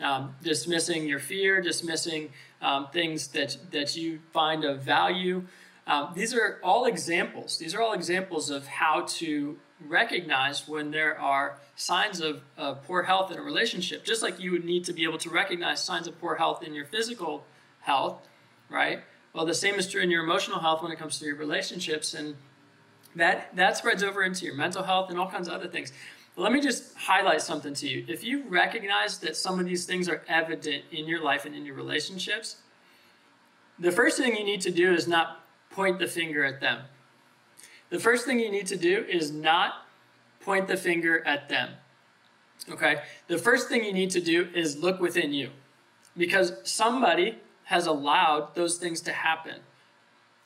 um, 0.00 0.34
dismissing 0.42 1.06
your 1.06 1.20
fear, 1.20 1.62
dismissing 1.62 2.32
um, 2.60 2.88
things 2.92 3.28
that 3.28 3.56
that 3.70 3.96
you 3.96 4.18
find 4.32 4.64
of 4.64 4.82
value. 4.82 5.44
Um, 5.86 6.10
these 6.16 6.34
are 6.34 6.58
all 6.64 6.86
examples. 6.86 7.56
These 7.58 7.72
are 7.72 7.80
all 7.80 7.92
examples 7.92 8.50
of 8.50 8.66
how 8.66 9.02
to 9.20 9.56
recognize 9.86 10.66
when 10.66 10.90
there 10.90 11.16
are 11.20 11.60
signs 11.76 12.20
of, 12.20 12.42
of 12.56 12.82
poor 12.82 13.04
health 13.04 13.30
in 13.30 13.38
a 13.38 13.42
relationship, 13.42 14.04
just 14.04 14.22
like 14.22 14.40
you 14.40 14.50
would 14.50 14.64
need 14.64 14.84
to 14.86 14.92
be 14.92 15.04
able 15.04 15.18
to 15.18 15.30
recognize 15.30 15.80
signs 15.80 16.08
of 16.08 16.18
poor 16.20 16.34
health 16.34 16.64
in 16.64 16.74
your 16.74 16.86
physical 16.86 17.44
health, 17.80 18.26
right? 18.68 19.04
Well, 19.34 19.44
the 19.44 19.54
same 19.54 19.74
is 19.74 19.90
true 19.90 20.00
in 20.00 20.10
your 20.10 20.22
emotional 20.22 20.60
health 20.60 20.82
when 20.82 20.92
it 20.92 20.98
comes 20.98 21.18
to 21.18 21.26
your 21.26 21.34
relationships, 21.34 22.14
and 22.14 22.36
that 23.16 23.54
that 23.56 23.76
spreads 23.76 24.02
over 24.02 24.22
into 24.22 24.44
your 24.46 24.54
mental 24.54 24.84
health 24.84 25.10
and 25.10 25.18
all 25.18 25.28
kinds 25.28 25.48
of 25.48 25.54
other 25.54 25.68
things. 25.68 25.92
But 26.36 26.42
let 26.42 26.52
me 26.52 26.60
just 26.60 26.96
highlight 26.96 27.42
something 27.42 27.74
to 27.74 27.88
you. 27.88 28.04
If 28.08 28.24
you 28.24 28.44
recognize 28.48 29.18
that 29.18 29.36
some 29.36 29.58
of 29.58 29.66
these 29.66 29.86
things 29.86 30.08
are 30.08 30.22
evident 30.28 30.84
in 30.90 31.06
your 31.06 31.22
life 31.22 31.44
and 31.44 31.54
in 31.54 31.64
your 31.64 31.74
relationships, 31.74 32.56
the 33.78 33.90
first 33.90 34.18
thing 34.18 34.36
you 34.36 34.44
need 34.44 34.60
to 34.62 34.70
do 34.70 34.92
is 34.92 35.08
not 35.08 35.44
point 35.70 35.98
the 35.98 36.06
finger 36.06 36.44
at 36.44 36.60
them. 36.60 36.82
The 37.90 37.98
first 37.98 38.26
thing 38.26 38.38
you 38.38 38.50
need 38.50 38.66
to 38.68 38.76
do 38.76 39.04
is 39.08 39.32
not 39.32 39.86
point 40.40 40.68
the 40.68 40.76
finger 40.76 41.26
at 41.26 41.48
them. 41.48 41.70
Okay? 42.70 43.02
The 43.28 43.38
first 43.38 43.68
thing 43.68 43.84
you 43.84 43.92
need 43.92 44.10
to 44.10 44.20
do 44.20 44.48
is 44.54 44.78
look 44.78 45.00
within 45.00 45.32
you. 45.32 45.50
Because 46.16 46.52
somebody 46.62 47.38
has 47.64 47.86
allowed 47.86 48.54
those 48.54 48.76
things 48.76 49.00
to 49.02 49.12
happen. 49.12 49.60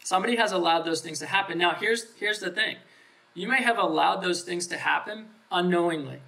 Somebody 0.03 0.37
has 0.37 0.53
allowed 0.53 0.83
those 0.83 1.01
things 1.01 1.19
to 1.19 1.27
happen. 1.27 1.59
Now, 1.59 1.75
here's 1.75 2.15
here's 2.15 2.39
the 2.39 2.51
thing. 2.51 2.77
You 3.35 3.49
may 3.49 3.63
have 3.63 3.79
allowed 3.79 4.23
those 4.23 4.43
things 4.43 4.67
to 4.69 4.77
happen 4.77 5.27
unknowingly. 5.51 6.21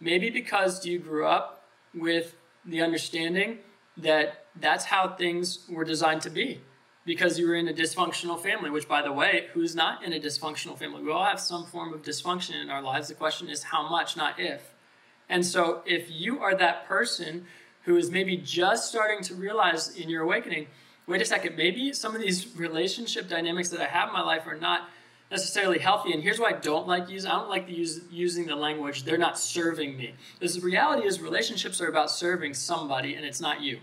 Maybe 0.00 0.30
because 0.30 0.84
you 0.86 0.98
grew 0.98 1.26
up 1.26 1.64
with 1.94 2.36
the 2.64 2.82
understanding 2.82 3.58
that 3.96 4.46
that's 4.56 4.84
how 4.84 5.08
things 5.08 5.66
were 5.68 5.84
designed 5.84 6.22
to 6.22 6.30
be 6.30 6.60
because 7.04 7.38
you 7.38 7.46
were 7.46 7.54
in 7.54 7.68
a 7.68 7.72
dysfunctional 7.72 8.40
family, 8.40 8.70
which, 8.70 8.88
by 8.88 9.02
the 9.02 9.12
way, 9.12 9.48
who's 9.52 9.74
not 9.74 10.02
in 10.02 10.12
a 10.12 10.20
dysfunctional 10.20 10.78
family? 10.78 11.02
We 11.02 11.12
all 11.12 11.24
have 11.24 11.40
some 11.40 11.66
form 11.66 11.92
of 11.92 12.02
dysfunction 12.02 12.60
in 12.60 12.70
our 12.70 12.82
lives. 12.82 13.08
The 13.08 13.14
question 13.14 13.48
is 13.48 13.62
how 13.62 13.88
much, 13.88 14.16
not 14.16 14.40
if. 14.40 14.72
And 15.28 15.44
so, 15.44 15.82
if 15.86 16.10
you 16.10 16.40
are 16.40 16.54
that 16.54 16.86
person 16.86 17.46
who 17.84 17.96
is 17.96 18.10
maybe 18.10 18.36
just 18.36 18.88
starting 18.88 19.22
to 19.22 19.34
realize 19.34 19.96
in 19.96 20.08
your 20.08 20.22
awakening, 20.22 20.66
wait 21.06 21.20
a 21.20 21.24
second, 21.24 21.56
maybe 21.56 21.92
some 21.92 22.14
of 22.14 22.20
these 22.20 22.56
relationship 22.56 23.28
dynamics 23.28 23.68
that 23.70 23.80
I 23.80 23.86
have 23.86 24.08
in 24.08 24.14
my 24.14 24.22
life 24.22 24.46
are 24.46 24.56
not 24.56 24.88
necessarily 25.30 25.78
healthy. 25.78 26.12
And 26.12 26.22
here's 26.22 26.38
why 26.38 26.50
I 26.50 26.52
don't 26.52 26.86
like 26.86 27.08
using 27.08 27.30
I 27.30 27.34
don't 27.34 27.48
like 27.48 27.66
the 27.66 27.74
use, 27.74 28.00
using 28.10 28.46
the 28.46 28.56
language 28.56 29.04
they're 29.04 29.18
not 29.18 29.38
serving 29.38 29.96
me. 29.96 30.14
Because 30.38 30.54
the 30.54 30.60
reality 30.60 31.06
is 31.06 31.20
relationships 31.20 31.80
are 31.80 31.88
about 31.88 32.10
serving 32.10 32.54
somebody 32.54 33.14
and 33.14 33.24
it's 33.24 33.40
not 33.40 33.60
you. 33.60 33.80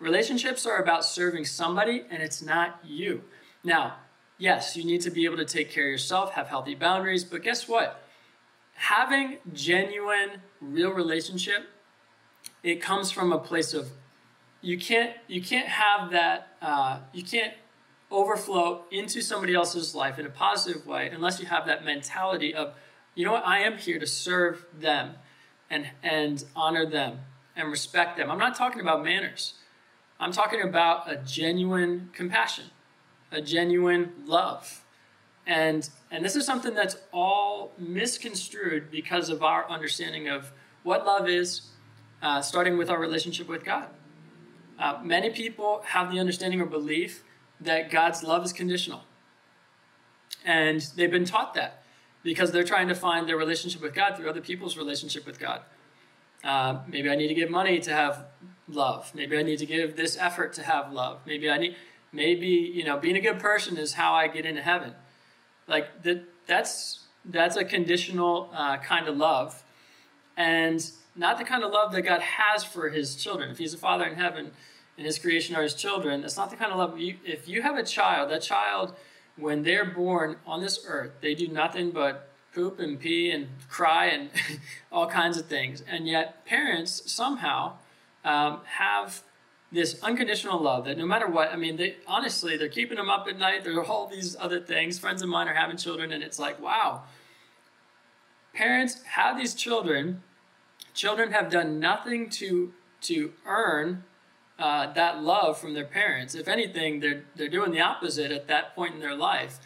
Relationships 0.00 0.66
are 0.66 0.78
about 0.78 1.04
serving 1.04 1.44
somebody 1.44 2.04
and 2.10 2.22
it's 2.22 2.42
not 2.42 2.80
you. 2.84 3.22
Now, 3.62 3.94
yes, 4.38 4.76
you 4.76 4.84
need 4.84 5.02
to 5.02 5.10
be 5.10 5.24
able 5.24 5.36
to 5.36 5.44
take 5.44 5.70
care 5.70 5.86
of 5.86 5.90
yourself, 5.90 6.32
have 6.32 6.48
healthy 6.48 6.74
boundaries, 6.74 7.24
but 7.24 7.42
guess 7.42 7.68
what? 7.68 8.02
Having 8.74 9.38
genuine, 9.52 10.42
real 10.60 10.90
relationship, 10.90 11.68
it 12.64 12.82
comes 12.82 13.12
from 13.12 13.32
a 13.32 13.38
place 13.38 13.72
of 13.72 13.92
you 14.60 14.76
can't 14.76 15.12
you 15.28 15.40
can't 15.40 15.68
have 15.68 16.10
that 16.10 16.56
uh, 16.60 16.98
you 17.12 17.22
can't 17.22 17.54
overflow 18.10 18.82
into 18.90 19.20
somebody 19.20 19.54
else's 19.54 19.94
life 19.94 20.18
in 20.18 20.26
a 20.26 20.30
positive 20.30 20.84
way 20.86 21.08
unless 21.10 21.38
you 21.38 21.46
have 21.46 21.66
that 21.66 21.84
mentality 21.84 22.52
of 22.52 22.74
you 23.14 23.24
know 23.24 23.32
what 23.32 23.46
i 23.46 23.60
am 23.60 23.78
here 23.78 23.98
to 23.98 24.06
serve 24.06 24.66
them 24.78 25.14
and 25.70 25.86
and 26.02 26.44
honor 26.56 26.84
them 26.84 27.20
and 27.56 27.70
respect 27.70 28.16
them 28.16 28.30
i'm 28.30 28.38
not 28.38 28.56
talking 28.56 28.80
about 28.80 29.04
manners 29.04 29.54
I'm 30.20 30.32
talking 30.32 30.62
about 30.62 31.10
a 31.10 31.16
genuine 31.16 32.10
compassion, 32.12 32.66
a 33.32 33.40
genuine 33.40 34.12
love. 34.24 34.84
And, 35.46 35.88
and 36.10 36.24
this 36.24 36.36
is 36.36 36.46
something 36.46 36.74
that's 36.74 36.96
all 37.12 37.72
misconstrued 37.78 38.90
because 38.90 39.28
of 39.28 39.42
our 39.42 39.68
understanding 39.68 40.28
of 40.28 40.52
what 40.82 41.04
love 41.04 41.28
is, 41.28 41.62
uh, 42.24 42.40
starting 42.40 42.78
with 42.78 42.88
our 42.88 42.98
relationship 42.98 43.48
with 43.48 43.64
God. 43.64 43.86
Uh, 44.78 44.98
many 45.04 45.28
people 45.28 45.82
have 45.84 46.10
the 46.10 46.18
understanding 46.18 46.60
or 46.60 46.66
belief 46.66 47.22
that 47.60 47.90
God's 47.90 48.24
love 48.24 48.44
is 48.44 48.52
conditional. 48.52 49.02
And 50.44 50.80
they've 50.96 51.10
been 51.10 51.26
taught 51.26 51.52
that 51.54 51.84
because 52.22 52.50
they're 52.50 52.64
trying 52.64 52.88
to 52.88 52.94
find 52.94 53.28
their 53.28 53.36
relationship 53.36 53.82
with 53.82 53.94
God 53.94 54.16
through 54.16 54.28
other 54.30 54.40
people's 54.40 54.76
relationship 54.76 55.26
with 55.26 55.38
God. 55.38 55.60
Uh, 56.42 56.80
maybe 56.88 57.10
I 57.10 57.14
need 57.14 57.28
to 57.28 57.34
give 57.34 57.50
money 57.50 57.78
to 57.80 57.92
have 57.92 58.24
love. 58.68 59.14
Maybe 59.14 59.36
I 59.36 59.42
need 59.42 59.58
to 59.58 59.66
give 59.66 59.96
this 59.96 60.16
effort 60.18 60.54
to 60.54 60.62
have 60.62 60.92
love. 60.92 61.20
Maybe 61.26 61.50
I 61.50 61.58
need, 61.58 61.76
maybe 62.10 62.46
you 62.46 62.84
know, 62.84 62.98
being 62.98 63.16
a 63.16 63.20
good 63.20 63.38
person 63.38 63.76
is 63.76 63.94
how 63.94 64.14
I 64.14 64.28
get 64.28 64.46
into 64.46 64.62
heaven. 64.62 64.94
Like 65.68 66.02
that, 66.02 66.24
that's 66.46 67.00
that's 67.26 67.56
a 67.56 67.64
conditional 67.64 68.50
uh, 68.54 68.78
kind 68.78 69.08
of 69.08 69.16
love, 69.16 69.62
and 70.36 70.90
not 71.16 71.38
the 71.38 71.44
kind 71.44 71.62
of 71.62 71.72
love 71.72 71.92
that 71.92 72.02
God 72.02 72.20
has 72.20 72.64
for 72.64 72.90
His 72.90 73.16
children. 73.16 73.50
If 73.50 73.58
He's 73.58 73.74
a 73.74 73.78
Father 73.78 74.04
in 74.04 74.16
heaven, 74.16 74.50
and 74.96 75.06
His 75.06 75.18
creation 75.18 75.56
are 75.56 75.62
His 75.62 75.74
children, 75.74 76.20
that's 76.20 76.36
not 76.36 76.50
the 76.50 76.56
kind 76.56 76.72
of 76.72 76.78
love. 76.78 76.98
You, 76.98 77.16
if 77.24 77.48
you 77.48 77.62
have 77.62 77.76
a 77.76 77.82
child, 77.82 78.30
that 78.30 78.42
child, 78.42 78.94
when 79.36 79.62
they're 79.62 79.84
born 79.84 80.36
on 80.46 80.60
this 80.60 80.84
earth, 80.86 81.12
they 81.20 81.34
do 81.34 81.48
nothing 81.48 81.90
but 81.90 82.28
poop 82.54 82.78
and 82.78 83.00
pee 83.00 83.30
and 83.30 83.48
cry 83.68 84.06
and 84.06 84.30
all 84.92 85.08
kinds 85.08 85.36
of 85.36 85.46
things. 85.46 85.82
And 85.88 86.06
yet, 86.06 86.44
parents 86.46 87.10
somehow 87.10 87.74
um, 88.24 88.60
have 88.64 89.22
this 89.72 90.00
unconditional 90.02 90.60
love 90.60 90.84
that 90.84 90.96
no 90.96 91.04
matter 91.04 91.26
what, 91.26 91.52
I 91.52 91.56
mean, 91.56 91.76
they 91.76 91.96
honestly, 92.06 92.56
they're 92.56 92.68
keeping 92.68 92.96
them 92.96 93.10
up 93.10 93.26
at 93.28 93.38
night. 93.38 93.64
There 93.64 93.76
are 93.76 93.84
all 93.84 94.06
these 94.06 94.36
other 94.38 94.60
things. 94.60 94.98
Friends 94.98 95.20
of 95.20 95.28
mine 95.28 95.48
are 95.48 95.54
having 95.54 95.76
children, 95.76 96.12
and 96.12 96.22
it's 96.22 96.38
like, 96.38 96.60
wow. 96.60 97.02
Parents 98.54 99.02
have 99.02 99.36
these 99.36 99.54
children. 99.54 100.22
Children 100.94 101.32
have 101.32 101.50
done 101.50 101.78
nothing 101.78 102.30
to 102.30 102.72
to 103.02 103.32
earn 103.44 104.04
uh, 104.58 104.92
that 104.94 105.22
love 105.22 105.58
from 105.58 105.74
their 105.74 105.84
parents. 105.84 106.34
If 106.34 106.48
anything, 106.48 107.00
they're 107.00 107.24
they're 107.36 107.48
doing 107.48 107.72
the 107.72 107.80
opposite 107.80 108.30
at 108.30 108.48
that 108.48 108.74
point 108.74 108.94
in 108.94 109.00
their 109.00 109.16
life 109.16 109.58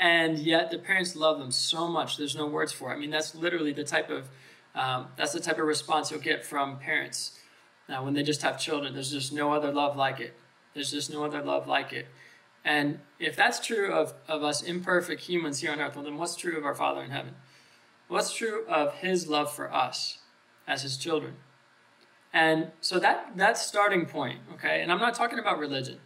and 0.00 0.38
yet 0.38 0.70
the 0.70 0.78
parents 0.78 1.14
love 1.14 1.38
them 1.38 1.50
so 1.50 1.86
much. 1.86 2.16
There's 2.16 2.34
no 2.34 2.46
words 2.46 2.72
for 2.72 2.90
it. 2.90 2.96
I 2.96 2.98
mean, 2.98 3.10
that's 3.10 3.34
literally 3.34 3.72
the 3.72 3.84
type 3.84 4.10
of 4.10 4.28
um, 4.74 5.08
that's 5.16 5.32
the 5.32 5.40
type 5.40 5.58
of 5.58 5.66
response 5.66 6.10
you'll 6.10 6.20
get 6.20 6.44
from 6.44 6.78
parents 6.78 7.38
now 7.88 8.04
when 8.04 8.14
they 8.14 8.22
just 8.22 8.40
have 8.42 8.58
children. 8.58 8.94
There's 8.94 9.10
just 9.10 9.32
no 9.32 9.52
other 9.52 9.72
love 9.72 9.96
like 9.96 10.20
it. 10.20 10.34
There's 10.74 10.92
just 10.92 11.12
no 11.12 11.24
other 11.24 11.42
love 11.42 11.66
like 11.66 11.92
it. 11.92 12.06
And 12.64 13.00
if 13.18 13.34
that's 13.34 13.64
true 13.64 13.92
of, 13.92 14.14
of 14.28 14.44
us 14.44 14.62
imperfect 14.62 15.22
humans 15.22 15.60
here 15.60 15.72
on 15.72 15.80
earth, 15.80 15.96
well, 15.96 16.04
then 16.04 16.16
what's 16.16 16.36
true 16.36 16.56
of 16.56 16.64
our 16.64 16.74
Father 16.74 17.02
in 17.02 17.10
heaven? 17.10 17.34
What's 18.06 18.32
true 18.32 18.64
of 18.68 18.94
His 18.94 19.28
love 19.28 19.52
for 19.52 19.72
us 19.72 20.18
as 20.70 20.82
His 20.82 20.96
children? 20.96 21.34
And 22.32 22.70
so 22.80 22.98
that 23.00 23.32
that's 23.36 23.60
starting 23.60 24.06
point, 24.06 24.38
okay? 24.54 24.82
And 24.82 24.92
I'm 24.92 25.00
not 25.00 25.14
talking 25.14 25.38
about 25.38 25.58
religion. 25.58 25.98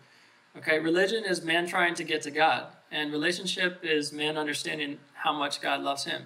Okay, 0.57 0.79
religion 0.79 1.25
is 1.25 1.45
man 1.45 1.67
trying 1.67 1.95
to 1.97 2.05
get 2.05 2.23
to 2.23 2.31
God, 2.31 2.69
and 2.91 3.11
relationship 3.11 3.81
is 3.83 4.13
man 4.13 4.39
understanding 4.39 4.99
how 5.15 5.33
much 5.33 5.61
God 5.61 5.83
loves 5.83 6.05
him. 6.05 6.23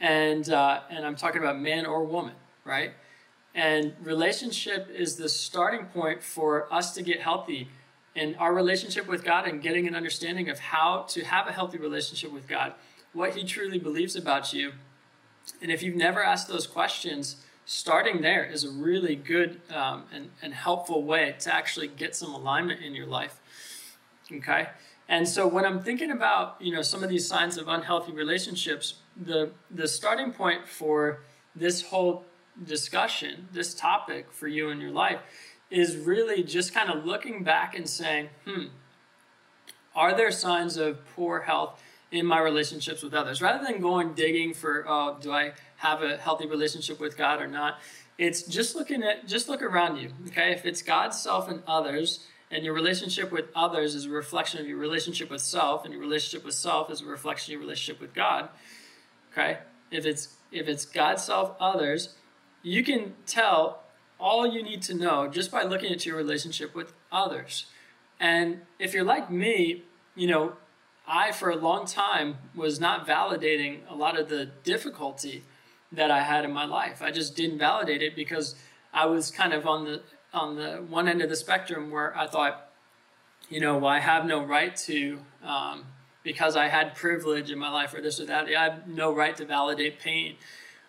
And 0.00 0.48
uh, 0.48 0.80
and 0.88 1.04
I'm 1.04 1.16
talking 1.16 1.42
about 1.42 1.60
man 1.60 1.86
or 1.86 2.04
woman, 2.04 2.34
right? 2.64 2.92
And 3.54 3.94
relationship 4.00 4.88
is 4.90 5.16
the 5.16 5.28
starting 5.28 5.86
point 5.86 6.22
for 6.22 6.72
us 6.72 6.94
to 6.94 7.02
get 7.02 7.20
healthy 7.20 7.68
in 8.14 8.34
our 8.36 8.54
relationship 8.54 9.06
with 9.06 9.24
God 9.24 9.46
and 9.46 9.62
getting 9.62 9.86
an 9.86 9.94
understanding 9.94 10.48
of 10.48 10.58
how 10.58 11.06
to 11.08 11.24
have 11.24 11.48
a 11.48 11.52
healthy 11.52 11.78
relationship 11.78 12.32
with 12.32 12.46
God, 12.46 12.74
what 13.12 13.34
He 13.34 13.44
truly 13.44 13.78
believes 13.78 14.14
about 14.14 14.52
you. 14.52 14.72
And 15.62 15.70
if 15.70 15.82
you've 15.82 15.96
never 15.96 16.22
asked 16.22 16.48
those 16.48 16.66
questions, 16.66 17.36
starting 17.64 18.20
there 18.20 18.44
is 18.44 18.64
a 18.64 18.70
really 18.70 19.16
good 19.16 19.60
um, 19.74 20.04
and, 20.12 20.30
and 20.42 20.54
helpful 20.54 21.02
way 21.02 21.34
to 21.40 21.54
actually 21.54 21.88
get 21.88 22.14
some 22.14 22.32
alignment 22.32 22.80
in 22.80 22.94
your 22.94 23.06
life. 23.06 23.40
Okay? 24.32 24.68
And 25.08 25.28
so 25.28 25.46
when 25.46 25.64
I'm 25.64 25.82
thinking 25.82 26.10
about, 26.10 26.56
you 26.60 26.72
know, 26.72 26.82
some 26.82 27.02
of 27.04 27.08
these 27.08 27.26
signs 27.26 27.58
of 27.58 27.68
unhealthy 27.68 28.12
relationships, 28.12 28.94
the 29.16 29.50
the 29.70 29.86
starting 29.86 30.32
point 30.32 30.66
for 30.66 31.20
this 31.54 31.82
whole 31.82 32.24
discussion, 32.64 33.48
this 33.52 33.74
topic 33.74 34.32
for 34.32 34.48
you 34.48 34.70
in 34.70 34.80
your 34.80 34.90
life 34.90 35.20
is 35.70 35.96
really 35.96 36.42
just 36.42 36.74
kind 36.74 36.90
of 36.90 37.04
looking 37.04 37.44
back 37.44 37.76
and 37.76 37.88
saying, 37.88 38.30
"Hmm, 38.44 38.66
are 39.94 40.14
there 40.14 40.30
signs 40.32 40.76
of 40.76 40.98
poor 41.14 41.42
health 41.42 41.80
in 42.10 42.26
my 42.26 42.40
relationships 42.40 43.02
with 43.02 43.14
others?" 43.14 43.40
Rather 43.42 43.64
than 43.64 43.80
going 43.80 44.14
digging 44.14 44.54
for, 44.54 44.84
"Oh, 44.88 45.18
do 45.20 45.32
I 45.32 45.52
have 45.76 46.02
a 46.02 46.16
healthy 46.16 46.46
relationship 46.46 47.00
with 47.00 47.16
God 47.16 47.40
or 47.40 47.46
not?" 47.46 47.80
It's 48.18 48.42
just 48.42 48.74
looking 48.74 49.02
at 49.02 49.26
just 49.26 49.48
look 49.48 49.62
around 49.62 49.98
you, 49.98 50.12
okay? 50.28 50.52
If 50.52 50.64
it's 50.64 50.82
God, 50.82 51.10
self 51.10 51.48
and 51.48 51.62
others, 51.66 52.26
and 52.50 52.64
your 52.64 52.74
relationship 52.74 53.30
with 53.32 53.46
others 53.54 53.94
is 53.94 54.06
a 54.06 54.10
reflection 54.10 54.60
of 54.60 54.66
your 54.66 54.78
relationship 54.78 55.30
with 55.30 55.42
self, 55.42 55.84
and 55.84 55.92
your 55.92 56.00
relationship 56.00 56.44
with 56.44 56.54
self 56.54 56.90
is 56.90 57.02
a 57.02 57.06
reflection 57.06 57.50
of 57.50 57.52
your 57.52 57.60
relationship 57.60 58.00
with 58.00 58.14
God. 58.14 58.48
Okay? 59.32 59.58
If 59.90 60.06
it's 60.06 60.36
if 60.52 60.68
it's 60.68 60.84
God, 60.84 61.20
self, 61.20 61.56
others, 61.60 62.14
you 62.62 62.82
can 62.82 63.14
tell 63.26 63.82
all 64.18 64.46
you 64.46 64.62
need 64.62 64.82
to 64.82 64.94
know 64.94 65.28
just 65.28 65.50
by 65.50 65.62
looking 65.62 65.92
at 65.92 66.06
your 66.06 66.16
relationship 66.16 66.74
with 66.74 66.94
others. 67.12 67.66
And 68.18 68.62
if 68.78 68.94
you're 68.94 69.04
like 69.04 69.30
me, 69.30 69.82
you 70.14 70.26
know, 70.26 70.54
I 71.06 71.32
for 71.32 71.50
a 71.50 71.56
long 71.56 71.86
time 71.86 72.36
was 72.54 72.80
not 72.80 73.06
validating 73.06 73.80
a 73.88 73.94
lot 73.94 74.18
of 74.18 74.28
the 74.28 74.46
difficulty 74.64 75.44
that 75.92 76.10
I 76.10 76.22
had 76.22 76.44
in 76.44 76.52
my 76.52 76.64
life. 76.64 77.00
I 77.00 77.10
just 77.10 77.36
didn't 77.36 77.58
validate 77.58 78.02
it 78.02 78.16
because 78.16 78.56
I 78.92 79.06
was 79.06 79.30
kind 79.30 79.52
of 79.52 79.66
on 79.66 79.84
the 79.84 80.02
on 80.32 80.56
the 80.56 80.84
one 80.88 81.08
end 81.08 81.22
of 81.22 81.28
the 81.28 81.36
spectrum 81.36 81.90
where 81.90 82.16
I 82.16 82.26
thought, 82.26 82.70
you 83.48 83.60
know, 83.60 83.78
well, 83.78 83.90
I 83.90 84.00
have 84.00 84.26
no 84.26 84.44
right 84.44 84.76
to, 84.76 85.20
um, 85.42 85.84
because 86.22 86.56
I 86.56 86.68
had 86.68 86.94
privilege 86.94 87.50
in 87.50 87.58
my 87.58 87.70
life 87.70 87.94
or 87.94 88.02
this 88.02 88.20
or 88.20 88.26
that, 88.26 88.46
I 88.46 88.64
have 88.64 88.86
no 88.86 89.14
right 89.14 89.36
to 89.36 89.46
validate 89.46 89.98
pain 89.98 90.36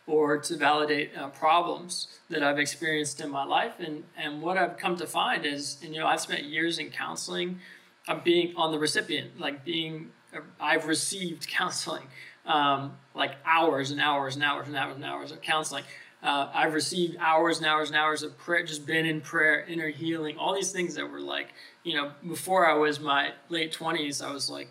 or 0.05 0.37
to 0.37 0.57
validate 0.57 1.11
uh, 1.17 1.29
problems 1.29 2.07
that 2.29 2.43
I've 2.43 2.59
experienced 2.59 3.21
in 3.21 3.29
my 3.29 3.43
life. 3.43 3.73
And, 3.79 4.03
and 4.17 4.41
what 4.41 4.57
I've 4.57 4.77
come 4.77 4.97
to 4.97 5.07
find 5.07 5.45
is, 5.45 5.77
and, 5.83 5.93
you 5.93 5.99
know, 5.99 6.07
I've 6.07 6.21
spent 6.21 6.43
years 6.43 6.79
in 6.79 6.89
counseling, 6.89 7.59
of 8.07 8.23
being 8.23 8.55
on 8.55 8.71
the 8.71 8.79
recipient, 8.79 9.39
like 9.39 9.65
being, 9.65 10.11
I've 10.59 10.87
received 10.87 11.47
counseling, 11.47 12.03
um, 12.45 12.97
like 13.13 13.35
hours 13.45 13.91
and 13.91 13.99
hours 13.99 14.35
and 14.35 14.43
hours 14.43 14.67
and 14.67 14.75
hours 14.75 14.95
and 14.95 15.05
hours 15.05 15.31
of 15.31 15.41
counseling. 15.41 15.83
Uh, 16.23 16.49
I've 16.53 16.73
received 16.73 17.17
hours 17.19 17.57
and 17.57 17.67
hours 17.67 17.89
and 17.89 17.97
hours 17.97 18.23
of 18.23 18.37
prayer, 18.37 18.63
just 18.63 18.85
been 18.85 19.05
in 19.05 19.21
prayer, 19.21 19.63
inner 19.65 19.89
healing, 19.89 20.37
all 20.37 20.55
these 20.55 20.71
things 20.71 20.95
that 20.95 21.09
were 21.09 21.19
like, 21.19 21.49
you 21.83 21.95
know, 21.95 22.11
before 22.27 22.67
I 22.67 22.73
was 22.73 22.99
my 22.99 23.33
late 23.49 23.71
20s, 23.71 24.25
I 24.25 24.31
was 24.31 24.49
like, 24.49 24.69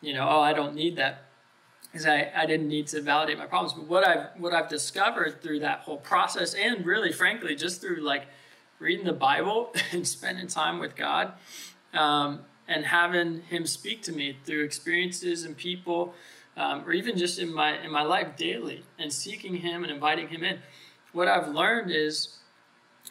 you 0.00 0.14
know, 0.14 0.26
oh, 0.28 0.40
I 0.40 0.52
don't 0.52 0.74
need 0.74 0.96
that 0.96 1.24
because 1.90 2.06
I, 2.06 2.32
I 2.34 2.46
didn't 2.46 2.68
need 2.68 2.86
to 2.88 3.02
validate 3.02 3.36
my 3.38 3.44
problems. 3.44 3.74
But 3.74 3.86
what 3.86 4.06
I've, 4.06 4.28
what 4.38 4.54
I've 4.54 4.68
discovered 4.68 5.42
through 5.42 5.60
that 5.60 5.80
whole 5.80 5.98
process 5.98 6.54
and 6.54 6.86
really, 6.86 7.12
frankly, 7.12 7.54
just 7.54 7.82
through 7.82 8.00
like 8.00 8.24
reading 8.78 9.04
the 9.04 9.12
Bible 9.12 9.74
and 9.92 10.06
spending 10.08 10.46
time 10.46 10.78
with 10.78 10.96
God 10.96 11.34
um, 11.92 12.40
and 12.72 12.86
having 12.86 13.42
Him 13.42 13.66
speak 13.66 14.02
to 14.02 14.12
me 14.12 14.36
through 14.44 14.64
experiences 14.64 15.44
and 15.44 15.56
people 15.56 16.14
um, 16.56 16.84
or 16.86 16.92
even 16.92 17.16
just 17.16 17.38
in 17.38 17.52
my 17.52 17.78
in 17.82 17.90
my 17.90 18.02
life 18.02 18.36
daily 18.36 18.84
and 18.98 19.12
seeking 19.12 19.56
him 19.56 19.82
and 19.82 19.92
inviting 19.92 20.28
him 20.28 20.44
in. 20.44 20.58
What 21.12 21.28
i've 21.28 21.48
learned 21.48 21.90
is 21.90 22.38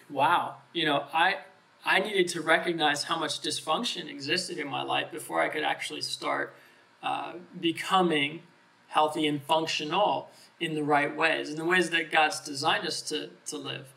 wow 0.09 0.55
you 0.73 0.85
know 0.85 1.05
i 1.13 1.37
i 1.85 1.99
needed 1.99 2.27
to 2.29 2.41
recognize 2.41 3.03
how 3.03 3.17
much 3.17 3.41
dysfunction 3.41 4.09
existed 4.09 4.57
in 4.57 4.67
my 4.67 4.81
life 4.81 5.11
before 5.11 5.41
i 5.41 5.49
could 5.49 5.63
actually 5.63 6.01
start 6.01 6.55
uh, 7.03 7.33
becoming 7.59 8.41
healthy 8.87 9.27
and 9.27 9.41
functional 9.43 10.29
in 10.59 10.73
the 10.73 10.83
right 10.83 11.15
ways 11.15 11.49
in 11.49 11.55
the 11.57 11.65
ways 11.65 11.89
that 11.91 12.11
god's 12.11 12.39
designed 12.39 12.87
us 12.87 13.01
to 13.01 13.29
to 13.45 13.57
live 13.57 13.93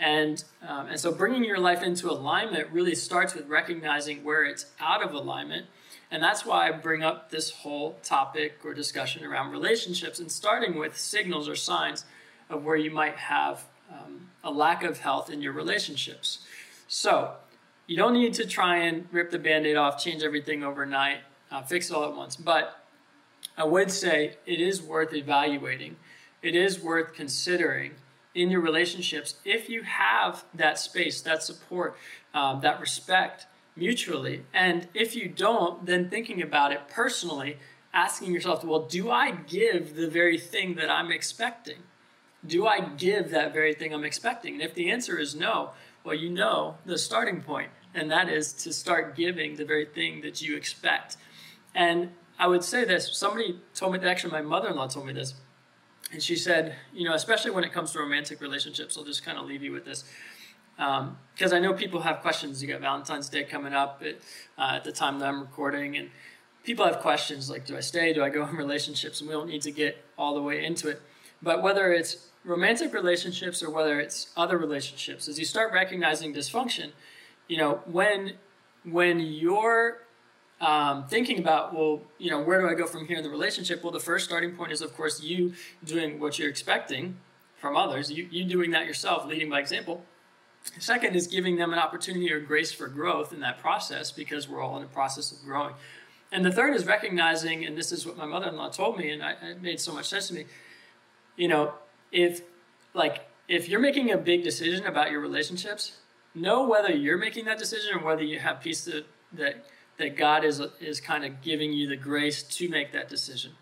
and 0.00 0.44
um, 0.66 0.86
and 0.86 0.98
so 0.98 1.12
bringing 1.12 1.44
your 1.44 1.58
life 1.58 1.82
into 1.82 2.10
alignment 2.10 2.68
really 2.70 2.94
starts 2.94 3.34
with 3.34 3.48
recognizing 3.48 4.24
where 4.24 4.44
it's 4.44 4.66
out 4.80 5.02
of 5.02 5.12
alignment 5.12 5.66
and 6.12 6.22
that's 6.22 6.44
why 6.44 6.68
I 6.68 6.72
bring 6.72 7.02
up 7.02 7.30
this 7.30 7.50
whole 7.50 7.96
topic 8.02 8.58
or 8.64 8.74
discussion 8.74 9.24
around 9.24 9.50
relationships 9.50 10.20
and 10.20 10.30
starting 10.30 10.78
with 10.78 10.98
signals 10.98 11.48
or 11.48 11.56
signs 11.56 12.04
of 12.50 12.62
where 12.64 12.76
you 12.76 12.90
might 12.90 13.16
have 13.16 13.64
um, 13.90 14.28
a 14.44 14.50
lack 14.50 14.84
of 14.84 14.98
health 14.98 15.30
in 15.30 15.40
your 15.40 15.54
relationships. 15.54 16.40
So, 16.86 17.32
you 17.86 17.96
don't 17.96 18.12
need 18.12 18.34
to 18.34 18.46
try 18.46 18.76
and 18.76 19.06
rip 19.10 19.30
the 19.30 19.38
band 19.38 19.66
aid 19.66 19.76
off, 19.76 20.02
change 20.02 20.22
everything 20.22 20.62
overnight, 20.62 21.18
uh, 21.50 21.62
fix 21.62 21.90
it 21.90 21.94
all 21.94 22.04
at 22.04 22.14
once. 22.14 22.36
But 22.36 22.84
I 23.56 23.64
would 23.64 23.90
say 23.90 24.36
it 24.46 24.60
is 24.60 24.82
worth 24.82 25.14
evaluating, 25.14 25.96
it 26.42 26.54
is 26.54 26.78
worth 26.78 27.14
considering 27.14 27.92
in 28.34 28.50
your 28.50 28.60
relationships 28.60 29.34
if 29.44 29.68
you 29.68 29.82
have 29.82 30.44
that 30.54 30.78
space, 30.78 31.20
that 31.22 31.42
support, 31.42 31.96
um, 32.34 32.60
that 32.60 32.80
respect 32.80 33.46
mutually. 33.76 34.44
And 34.52 34.88
if 34.94 35.14
you 35.14 35.28
don't, 35.28 35.86
then 35.86 36.08
thinking 36.08 36.42
about 36.42 36.72
it 36.72 36.88
personally, 36.88 37.58
asking 37.92 38.32
yourself, 38.32 38.64
well, 38.64 38.86
do 38.86 39.10
I 39.10 39.30
give 39.30 39.96
the 39.96 40.08
very 40.08 40.38
thing 40.38 40.74
that 40.76 40.90
I'm 40.90 41.10
expecting? 41.10 41.78
Do 42.44 42.66
I 42.66 42.80
give 42.80 43.30
that 43.30 43.52
very 43.52 43.74
thing 43.74 43.94
I'm 43.94 44.04
expecting? 44.04 44.54
And 44.54 44.62
if 44.62 44.74
the 44.74 44.90
answer 44.90 45.18
is 45.18 45.34
no, 45.34 45.70
well, 46.04 46.14
you 46.14 46.30
know 46.30 46.76
the 46.84 46.98
starting 46.98 47.40
point, 47.40 47.70
and 47.94 48.10
that 48.10 48.28
is 48.28 48.52
to 48.54 48.72
start 48.72 49.14
giving 49.14 49.56
the 49.56 49.64
very 49.64 49.84
thing 49.84 50.22
that 50.22 50.42
you 50.42 50.56
expect. 50.56 51.16
And 51.74 52.10
I 52.38 52.48
would 52.48 52.64
say 52.64 52.84
this 52.84 53.16
somebody 53.16 53.60
told 53.74 53.92
me, 53.92 54.00
actually, 54.00 54.32
my 54.32 54.42
mother 54.42 54.68
in 54.68 54.76
law 54.76 54.88
told 54.88 55.06
me 55.06 55.12
this. 55.12 55.34
And 56.12 56.22
she 56.22 56.36
said, 56.36 56.76
you 56.92 57.04
know, 57.04 57.14
especially 57.14 57.50
when 57.50 57.64
it 57.64 57.72
comes 57.72 57.92
to 57.92 57.98
romantic 57.98 58.40
relationships, 58.40 58.96
I'll 58.98 59.04
just 59.04 59.24
kind 59.24 59.38
of 59.38 59.46
leave 59.46 59.62
you 59.62 59.72
with 59.72 59.86
this 59.86 60.04
because 60.76 61.52
um, 61.52 61.54
I 61.54 61.58
know 61.58 61.72
people 61.72 62.00
have 62.00 62.20
questions. 62.20 62.62
You 62.62 62.68
got 62.68 62.80
Valentine's 62.80 63.28
Day 63.28 63.44
coming 63.44 63.72
up 63.72 64.02
at, 64.04 64.16
uh, 64.58 64.76
at 64.76 64.84
the 64.84 64.92
time 64.92 65.18
that 65.18 65.28
I'm 65.28 65.40
recording, 65.40 65.96
and 65.96 66.10
people 66.64 66.84
have 66.84 67.00
questions 67.00 67.50
like, 67.50 67.66
do 67.66 67.76
I 67.76 67.80
stay? 67.80 68.12
Do 68.12 68.22
I 68.22 68.28
go 68.28 68.46
in 68.46 68.56
relationships? 68.56 69.20
And 69.20 69.28
we 69.28 69.34
don't 69.34 69.48
need 69.48 69.62
to 69.62 69.70
get 69.70 70.04
all 70.18 70.34
the 70.34 70.42
way 70.42 70.64
into 70.64 70.88
it. 70.88 71.00
But 71.42 71.62
whether 71.62 71.92
it's 71.92 72.28
romantic 72.44 72.92
relationships 72.92 73.62
or 73.62 73.70
whether 73.70 74.00
it's 74.00 74.32
other 74.36 74.58
relationships, 74.58 75.28
as 75.28 75.38
you 75.38 75.44
start 75.44 75.72
recognizing 75.72 76.34
dysfunction, 76.34 76.92
you 77.48 77.56
know, 77.56 77.80
when 77.86 78.34
when 78.84 79.20
you're 79.20 79.98
um, 80.62 81.04
thinking 81.08 81.40
about, 81.40 81.74
well, 81.74 82.02
you 82.18 82.30
know, 82.30 82.40
where 82.40 82.60
do 82.60 82.68
I 82.68 82.74
go 82.74 82.86
from 82.86 83.06
here 83.06 83.18
in 83.18 83.24
the 83.24 83.28
relationship? 83.28 83.82
Well, 83.82 83.92
the 83.92 84.00
first 84.00 84.24
starting 84.24 84.54
point 84.54 84.70
is, 84.70 84.80
of 84.80 84.96
course, 84.96 85.20
you 85.20 85.52
doing 85.84 86.20
what 86.20 86.38
you're 86.38 86.48
expecting 86.48 87.16
from 87.56 87.76
others, 87.76 88.10
you, 88.10 88.28
you 88.30 88.44
doing 88.44 88.70
that 88.70 88.86
yourself, 88.86 89.26
leading 89.26 89.50
by 89.50 89.58
example. 89.58 90.04
Second 90.78 91.16
is 91.16 91.26
giving 91.26 91.56
them 91.56 91.72
an 91.72 91.80
opportunity 91.80 92.32
or 92.32 92.38
grace 92.38 92.72
for 92.72 92.86
growth 92.86 93.32
in 93.32 93.40
that 93.40 93.58
process 93.58 94.12
because 94.12 94.48
we're 94.48 94.60
all 94.60 94.76
in 94.76 94.82
the 94.82 94.88
process 94.88 95.32
of 95.32 95.42
growing. 95.44 95.74
And 96.30 96.44
the 96.44 96.52
third 96.52 96.74
is 96.74 96.86
recognizing, 96.86 97.66
and 97.66 97.76
this 97.76 97.90
is 97.90 98.06
what 98.06 98.16
my 98.16 98.24
mother 98.24 98.48
in 98.48 98.56
law 98.56 98.70
told 98.70 98.96
me, 98.96 99.10
and 99.10 99.22
I, 99.22 99.32
it 99.42 99.60
made 99.60 99.80
so 99.80 99.92
much 99.92 100.08
sense 100.08 100.28
to 100.28 100.34
me. 100.34 100.46
You 101.36 101.48
know, 101.48 101.74
if 102.12 102.42
like 102.94 103.26
if 103.48 103.68
you're 103.68 103.80
making 103.80 104.12
a 104.12 104.16
big 104.16 104.44
decision 104.44 104.86
about 104.86 105.10
your 105.10 105.20
relationships, 105.20 105.98
know 106.34 106.68
whether 106.68 106.92
you're 106.92 107.18
making 107.18 107.46
that 107.46 107.58
decision 107.58 107.96
or 107.96 108.04
whether 108.04 108.22
you 108.22 108.38
have 108.38 108.60
peace 108.60 108.84
that 108.84 109.04
that, 109.34 109.64
that 110.02 110.16
God 110.16 110.44
is 110.44 110.60
is 110.80 111.00
kind 111.00 111.24
of 111.24 111.40
giving 111.40 111.72
you 111.72 111.88
the 111.88 111.96
grace 111.96 112.42
to 112.42 112.68
make 112.68 112.92
that 112.92 113.08
decision. 113.08 113.52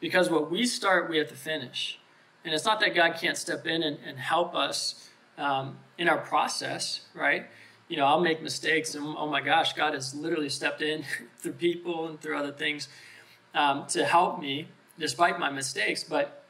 Because 0.00 0.30
what 0.30 0.50
we 0.50 0.64
start, 0.64 1.10
we 1.10 1.18
have 1.18 1.28
to 1.28 1.34
finish. 1.34 2.00
And 2.42 2.54
it's 2.54 2.64
not 2.64 2.80
that 2.80 2.94
God 2.94 3.18
can't 3.20 3.36
step 3.36 3.66
in 3.66 3.82
and, 3.82 3.98
and 4.04 4.18
help 4.18 4.54
us 4.54 5.10
um, 5.36 5.76
in 5.98 6.08
our 6.08 6.16
process, 6.16 7.02
right? 7.14 7.46
You 7.88 7.98
know, 7.98 8.06
I'll 8.06 8.20
make 8.20 8.42
mistakes, 8.42 8.94
and 8.94 9.04
oh 9.18 9.26
my 9.26 9.42
gosh, 9.42 9.74
God 9.74 9.92
has 9.92 10.14
literally 10.14 10.48
stepped 10.48 10.80
in 10.80 11.04
through 11.38 11.52
people 11.52 12.08
and 12.08 12.18
through 12.18 12.38
other 12.38 12.52
things 12.52 12.88
um, 13.54 13.86
to 13.88 14.04
help 14.04 14.40
me 14.40 14.68
despite 14.98 15.38
my 15.38 15.50
mistakes. 15.50 16.02
But, 16.02 16.44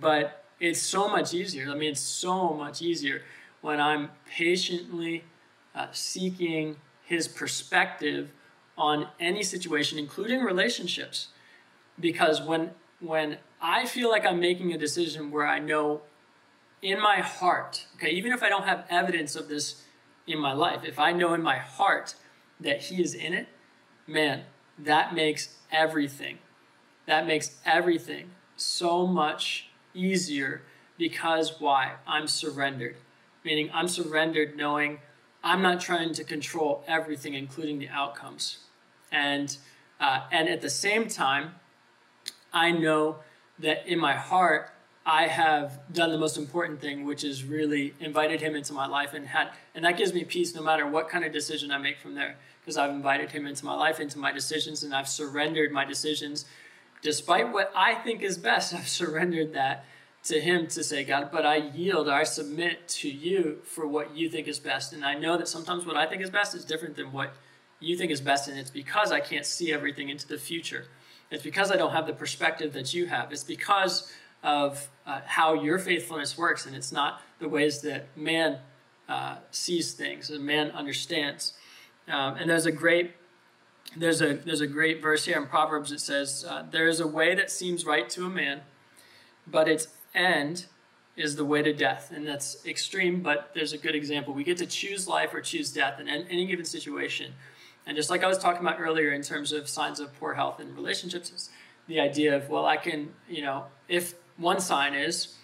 but 0.00 0.44
it's 0.60 0.80
so 0.80 1.08
much 1.08 1.34
easier. 1.34 1.70
I 1.70 1.74
mean, 1.74 1.90
it's 1.90 2.00
so 2.00 2.54
much 2.54 2.80
easier 2.80 3.20
when 3.60 3.80
I'm 3.80 4.10
patiently 4.26 5.24
uh, 5.74 5.88
seeking 5.92 6.76
His 7.04 7.28
perspective 7.28 8.30
on 8.76 9.08
any 9.20 9.42
situation, 9.42 9.98
including 9.98 10.42
relationships. 10.42 11.28
Because 11.98 12.40
when 12.40 12.70
when 13.00 13.38
I 13.60 13.86
feel 13.86 14.08
like 14.10 14.24
I'm 14.24 14.40
making 14.40 14.72
a 14.72 14.78
decision 14.78 15.30
where 15.30 15.46
I 15.46 15.58
know 15.58 16.02
in 16.80 17.00
my 17.00 17.16
heart, 17.16 17.86
okay, 17.96 18.10
even 18.10 18.32
if 18.32 18.42
I 18.42 18.48
don't 18.48 18.64
have 18.64 18.84
evidence 18.88 19.34
of 19.34 19.48
this 19.48 19.82
in 20.26 20.38
my 20.38 20.52
life, 20.52 20.84
if 20.84 20.98
I 20.98 21.12
know 21.12 21.34
in 21.34 21.42
my 21.42 21.58
heart 21.58 22.14
that 22.60 22.82
He 22.82 23.02
is 23.02 23.14
in 23.14 23.34
it, 23.34 23.48
man, 24.06 24.44
that 24.78 25.14
makes 25.14 25.56
everything, 25.70 26.38
that 27.06 27.26
makes 27.26 27.56
everything 27.64 28.30
so 28.56 29.06
much 29.06 29.68
easier 29.94 30.62
because 30.98 31.60
why? 31.60 31.94
I'm 32.06 32.28
surrendered. 32.28 32.96
Meaning, 33.44 33.70
I'm 33.74 33.88
surrendered 33.88 34.56
knowing 34.56 35.00
I'm 35.42 35.62
not 35.62 35.80
trying 35.80 36.12
to 36.14 36.24
control 36.24 36.84
everything, 36.86 37.34
including 37.34 37.78
the 37.78 37.88
outcomes. 37.88 38.58
And 39.10 39.56
Uh, 40.00 40.22
and 40.32 40.48
at 40.48 40.60
the 40.60 40.70
same 40.70 41.06
time, 41.06 41.54
I 42.52 42.72
know 42.72 43.18
that 43.60 43.86
in 43.86 44.00
my 44.00 44.14
heart, 44.14 44.70
I 45.06 45.28
have 45.28 45.78
done 45.92 46.10
the 46.10 46.18
most 46.18 46.36
important 46.36 46.80
thing, 46.80 47.06
which 47.06 47.22
is 47.22 47.44
really 47.44 47.94
invited 48.00 48.40
him 48.40 48.56
into 48.56 48.72
my 48.72 48.86
life 48.86 49.14
and 49.14 49.28
had, 49.28 49.50
and 49.76 49.84
that 49.84 49.96
gives 49.96 50.12
me 50.12 50.24
peace 50.24 50.56
no 50.56 50.62
matter 50.62 50.86
what 50.88 51.08
kind 51.08 51.24
of 51.24 51.32
decision 51.32 51.70
I 51.70 51.78
make 51.78 51.98
from 52.00 52.16
there, 52.16 52.34
because 52.60 52.76
I've 52.76 52.90
invited 52.90 53.30
him 53.30 53.46
into 53.46 53.64
my 53.64 53.74
life, 53.74 54.00
into 54.00 54.18
my 54.18 54.32
decisions, 54.32 54.82
and 54.82 54.92
I've 54.92 55.08
surrendered 55.08 55.70
my 55.70 55.84
decisions, 55.84 56.46
despite 57.00 57.52
what 57.52 57.70
I 57.76 57.94
think 57.94 58.22
is 58.22 58.36
best. 58.38 58.74
I've 58.78 58.88
surrendered 58.88 59.52
that 59.54 59.84
to 60.24 60.40
him 60.40 60.68
to 60.68 60.84
say, 60.84 61.04
God, 61.04 61.30
but 61.32 61.44
I 61.44 61.56
yield, 61.56 62.08
I 62.08 62.22
submit 62.22 62.86
to 62.88 63.10
you 63.10 63.58
for 63.64 63.86
what 63.86 64.14
you 64.16 64.28
think 64.28 64.46
is 64.46 64.60
best, 64.60 64.92
and 64.92 65.04
I 65.04 65.14
know 65.14 65.36
that 65.36 65.48
sometimes 65.48 65.84
what 65.84 65.96
I 65.96 66.06
think 66.06 66.22
is 66.22 66.30
best 66.30 66.54
is 66.54 66.64
different 66.64 66.96
than 66.96 67.12
what 67.12 67.34
you 67.80 67.96
think 67.96 68.12
is 68.12 68.20
best, 68.20 68.48
and 68.48 68.58
it's 68.58 68.70
because 68.70 69.10
I 69.10 69.20
can't 69.20 69.44
see 69.44 69.72
everything 69.72 70.08
into 70.08 70.28
the 70.28 70.38
future. 70.38 70.86
It's 71.30 71.42
because 71.42 71.72
I 71.72 71.76
don't 71.76 71.92
have 71.92 72.06
the 72.06 72.12
perspective 72.12 72.72
that 72.74 72.94
you 72.94 73.06
have. 73.06 73.32
It's 73.32 73.42
because 73.42 74.12
of 74.42 74.88
uh, 75.06 75.20
how 75.24 75.54
your 75.54 75.78
faithfulness 75.78 76.38
works, 76.38 76.66
and 76.66 76.76
it's 76.76 76.92
not 76.92 77.22
the 77.40 77.48
ways 77.48 77.80
that 77.80 78.16
man 78.16 78.58
uh, 79.08 79.36
sees 79.50 79.94
things 79.94 80.30
and 80.30 80.44
man 80.44 80.70
understands. 80.70 81.54
Um, 82.08 82.36
and 82.36 82.48
there's 82.48 82.66
a 82.66 82.72
great 82.72 83.12
there's 83.96 84.22
a 84.22 84.34
there's 84.34 84.60
a 84.60 84.66
great 84.66 85.02
verse 85.02 85.24
here 85.24 85.36
in 85.36 85.46
Proverbs 85.46 85.90
that 85.90 86.00
says, 86.00 86.44
uh, 86.48 86.64
"There 86.70 86.88
is 86.88 87.00
a 87.00 87.06
way 87.06 87.34
that 87.34 87.50
seems 87.50 87.84
right 87.84 88.08
to 88.10 88.26
a 88.26 88.30
man, 88.30 88.62
but 89.46 89.68
its 89.68 89.88
end 90.14 90.66
is 91.16 91.36
the 91.36 91.44
way 91.44 91.62
to 91.62 91.72
death." 91.72 92.12
And 92.14 92.26
that's 92.26 92.64
extreme, 92.66 93.22
but 93.22 93.50
there's 93.54 93.72
a 93.72 93.78
good 93.78 93.94
example. 93.94 94.34
We 94.34 94.44
get 94.44 94.58
to 94.58 94.66
choose 94.66 95.08
life 95.08 95.34
or 95.34 95.40
choose 95.40 95.72
death 95.72 96.00
in 96.00 96.08
any 96.08 96.46
given 96.46 96.64
situation. 96.64 97.34
And 97.86 97.96
just 97.96 98.10
like 98.10 98.22
I 98.22 98.28
was 98.28 98.38
talking 98.38 98.60
about 98.60 98.80
earlier 98.80 99.10
in 99.10 99.22
terms 99.22 99.52
of 99.52 99.68
signs 99.68 100.00
of 100.00 100.14
poor 100.18 100.34
health 100.34 100.60
in 100.60 100.74
relationships, 100.74 101.50
the 101.88 102.00
idea 102.00 102.36
of, 102.36 102.48
well, 102.48 102.64
I 102.64 102.76
can, 102.76 103.10
you 103.28 103.42
know, 103.42 103.64
if 103.88 104.14
one 104.36 104.60
sign 104.60 104.94
is 104.94 105.34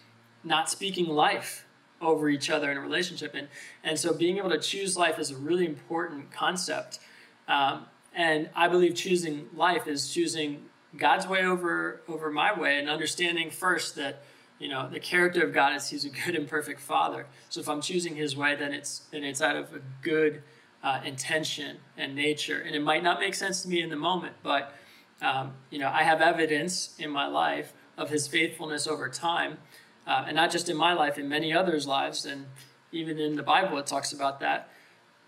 not 0.45 0.71
speaking 0.71 1.09
life 1.09 1.67
over 2.01 2.29
each 2.29 2.49
other 2.49 2.71
in 2.71 2.77
a 2.77 2.81
relationship. 2.81 3.35
And, 3.35 3.49
and 3.83 3.99
so 3.99 4.15
being 4.15 4.39
able 4.39 4.51
to 4.51 4.59
choose 4.61 4.97
life 4.97 5.19
is 5.19 5.33
a 5.33 5.37
really 5.37 5.67
important 5.67 6.31
concept. 6.31 7.01
Um, 7.49 7.87
and 8.15 8.49
I 8.55 8.69
believe 8.69 8.95
choosing 8.95 9.49
life 9.55 9.89
is 9.89 10.13
choosing 10.13 10.67
God's 10.97 11.27
way 11.27 11.45
over, 11.45 12.03
over 12.09 12.31
my 12.31 12.59
way 12.59 12.79
and 12.79 12.89
understanding 12.89 13.51
first 13.51 13.97
that, 13.97 14.23
you 14.59 14.69
know, 14.69 14.89
the 14.89 15.01
character 15.01 15.45
of 15.45 15.53
God 15.53 15.77
is 15.77 15.89
he's 15.89 16.05
a 16.05 16.11
good 16.11 16.35
and 16.35 16.49
perfect 16.49 16.81
father. 16.81 17.27
So 17.49 17.61
if 17.61 17.69
I'm 17.69 17.81
choosing 17.81 18.17
his 18.17 18.37
way, 18.37 18.57
then 18.57 18.73
it's, 18.73 19.01
then 19.11 19.25
it's 19.25 19.41
out 19.41 19.57
of 19.57 19.73
a 19.75 19.81
good 20.03 20.43
uh, 20.83 21.01
intention 21.05 21.79
and 21.97 22.15
nature. 22.15 22.61
And 22.61 22.75
it 22.75 22.83
might 22.83 23.03
not 23.03 23.21
make 23.21 23.35
sense 23.35 23.63
to 23.63 23.69
me 23.69 23.83
in 23.83 23.91
the 23.91 23.97
moment, 23.97 24.35
but 24.43 24.75
um, 25.21 25.55
you 25.71 25.79
know, 25.79 25.89
I 25.89 26.03
have 26.03 26.21
evidence 26.21 26.95
in 26.99 27.11
my 27.11 27.27
life 27.27 27.73
of 27.97 28.11
His 28.11 28.29
faithfulness 28.29 28.87
over 28.87 29.09
time, 29.09 29.59
uh, 30.07 30.25
and 30.27 30.37
not 30.37 30.51
just 30.51 30.69
in 30.69 30.77
my 30.77 30.93
life, 30.93 31.19
in 31.19 31.29
many 31.29 31.53
others' 31.53 31.87
lives, 31.87 32.25
and 32.25 32.47
even 32.93 33.19
in 33.19 33.37
the 33.37 33.43
Bible 33.43 33.79
it 33.79 33.87
talks 33.87 34.13
about 34.13 34.41
that. 34.41 34.71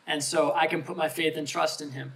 And 0.06 0.22
so 0.22 0.52
I 0.54 0.66
can 0.66 0.82
put 0.82 0.96
my 0.96 1.08
faith 1.08 1.36
and 1.36 1.46
trust 1.46 1.80
in 1.80 1.90
Him. 1.90 2.12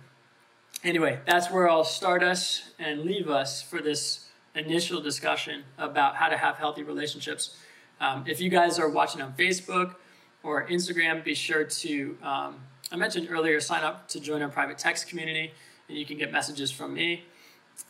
Anyway, 0.83 1.19
that's 1.27 1.51
where 1.51 1.69
I'll 1.69 1.85
start 1.85 2.23
us 2.23 2.71
and 2.79 3.03
leave 3.03 3.29
us 3.29 3.63
for 3.63 3.81
this 3.81 4.24
initial 4.55 5.01
discussion 5.01 5.65
about 5.79 6.17
how 6.17 6.29
to 6.29 6.37
have 6.37 6.57
healthy 6.57 6.83
relationships. 6.83 7.57
Um, 8.01 8.25
if 8.27 8.41
you 8.41 8.51
guys 8.51 8.79
are 8.79 8.89
watching 8.89 9.21
on 9.21 9.35
Facebook 9.35 9.97
or 10.43 10.67
Instagram, 10.67 11.25
be 11.25 11.35
sure 11.35 11.65
to 11.65 12.17
um, 12.23 12.61
I 12.93 12.97
mentioned 12.97 13.29
earlier, 13.31 13.59
sign 13.61 13.83
up 13.83 14.09
to 14.09 14.21
join 14.21 14.43
our 14.43 14.49
private 14.49 14.79
text 14.79 15.09
community, 15.09 15.53
and 15.89 15.99
you 15.99 16.07
can 16.07 16.19
get 16.19 16.31
messages 16.31 16.71
from 16.71 16.95
me. 16.95 17.25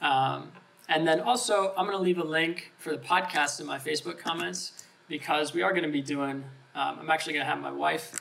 Um, 0.01 0.53
and 0.89 1.07
then 1.07 1.21
also, 1.21 1.75
I'm 1.77 1.87
going 1.87 1.97
to 1.97 2.03
leave 2.03 2.19
a 2.19 2.25
link 2.25 2.73
for 2.79 2.91
the 2.91 2.99
podcast 2.99 3.61
in 3.61 3.67
my 3.67 3.79
Facebook 3.79 4.19
comments 4.19 4.85
because 5.09 5.53
we 5.53 5.63
are 5.63 5.73
going 5.73 5.85
to 5.85 5.91
be 5.91 6.01
doing, 6.01 6.45
um, 6.75 6.99
I'm 7.01 7.11
actually 7.11 7.35
going 7.35 7.45
to 7.45 7.51
have 7.51 7.61
my 7.61 7.71
wife 7.71 8.19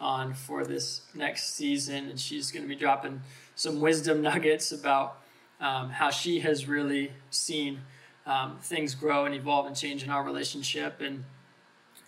on 0.00 0.34
for 0.34 0.64
this 0.64 1.02
next 1.14 1.54
season, 1.54 2.08
and 2.08 2.18
she's 2.18 2.50
going 2.50 2.62
to 2.62 2.68
be 2.68 2.76
dropping 2.76 3.20
some 3.54 3.80
wisdom 3.80 4.22
nuggets 4.30 4.72
about 4.72 5.20
um, 5.60 5.90
how 5.90 6.10
she 6.10 6.40
has 6.40 6.66
really 6.66 7.12
seen 7.30 7.80
um, 8.26 8.58
things 8.60 8.94
grow 8.94 9.24
and 9.24 9.34
evolve 9.34 9.66
and 9.66 9.76
change 9.76 10.02
in 10.02 10.10
our 10.10 10.22
relationship. 10.22 11.00
And 11.00 11.24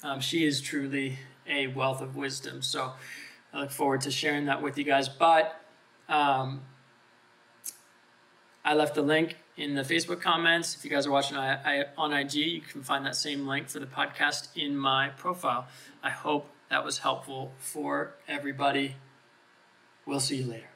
um, 0.02 0.20
she 0.20 0.44
is 0.44 0.60
truly 0.60 1.18
a 1.48 1.68
wealth 1.68 2.00
of 2.00 2.16
wisdom. 2.16 2.62
So, 2.62 2.92
I 3.56 3.60
look 3.60 3.70
forward 3.70 4.02
to 4.02 4.10
sharing 4.10 4.46
that 4.46 4.60
with 4.60 4.76
you 4.76 4.84
guys. 4.84 5.08
But 5.08 5.58
um, 6.08 6.60
I 8.64 8.74
left 8.74 8.94
the 8.94 9.02
link 9.02 9.36
in 9.56 9.74
the 9.74 9.82
Facebook 9.82 10.20
comments. 10.20 10.74
If 10.74 10.84
you 10.84 10.90
guys 10.90 11.06
are 11.06 11.10
watching 11.10 11.38
on 11.38 12.12
IG, 12.12 12.34
you 12.34 12.60
can 12.60 12.82
find 12.82 13.06
that 13.06 13.16
same 13.16 13.46
link 13.46 13.68
for 13.68 13.78
the 13.78 13.86
podcast 13.86 14.48
in 14.54 14.76
my 14.76 15.08
profile. 15.10 15.66
I 16.02 16.10
hope 16.10 16.50
that 16.68 16.84
was 16.84 16.98
helpful 16.98 17.52
for 17.58 18.14
everybody. 18.28 18.96
We'll 20.04 20.20
see 20.20 20.36
you 20.36 20.46
later. 20.46 20.75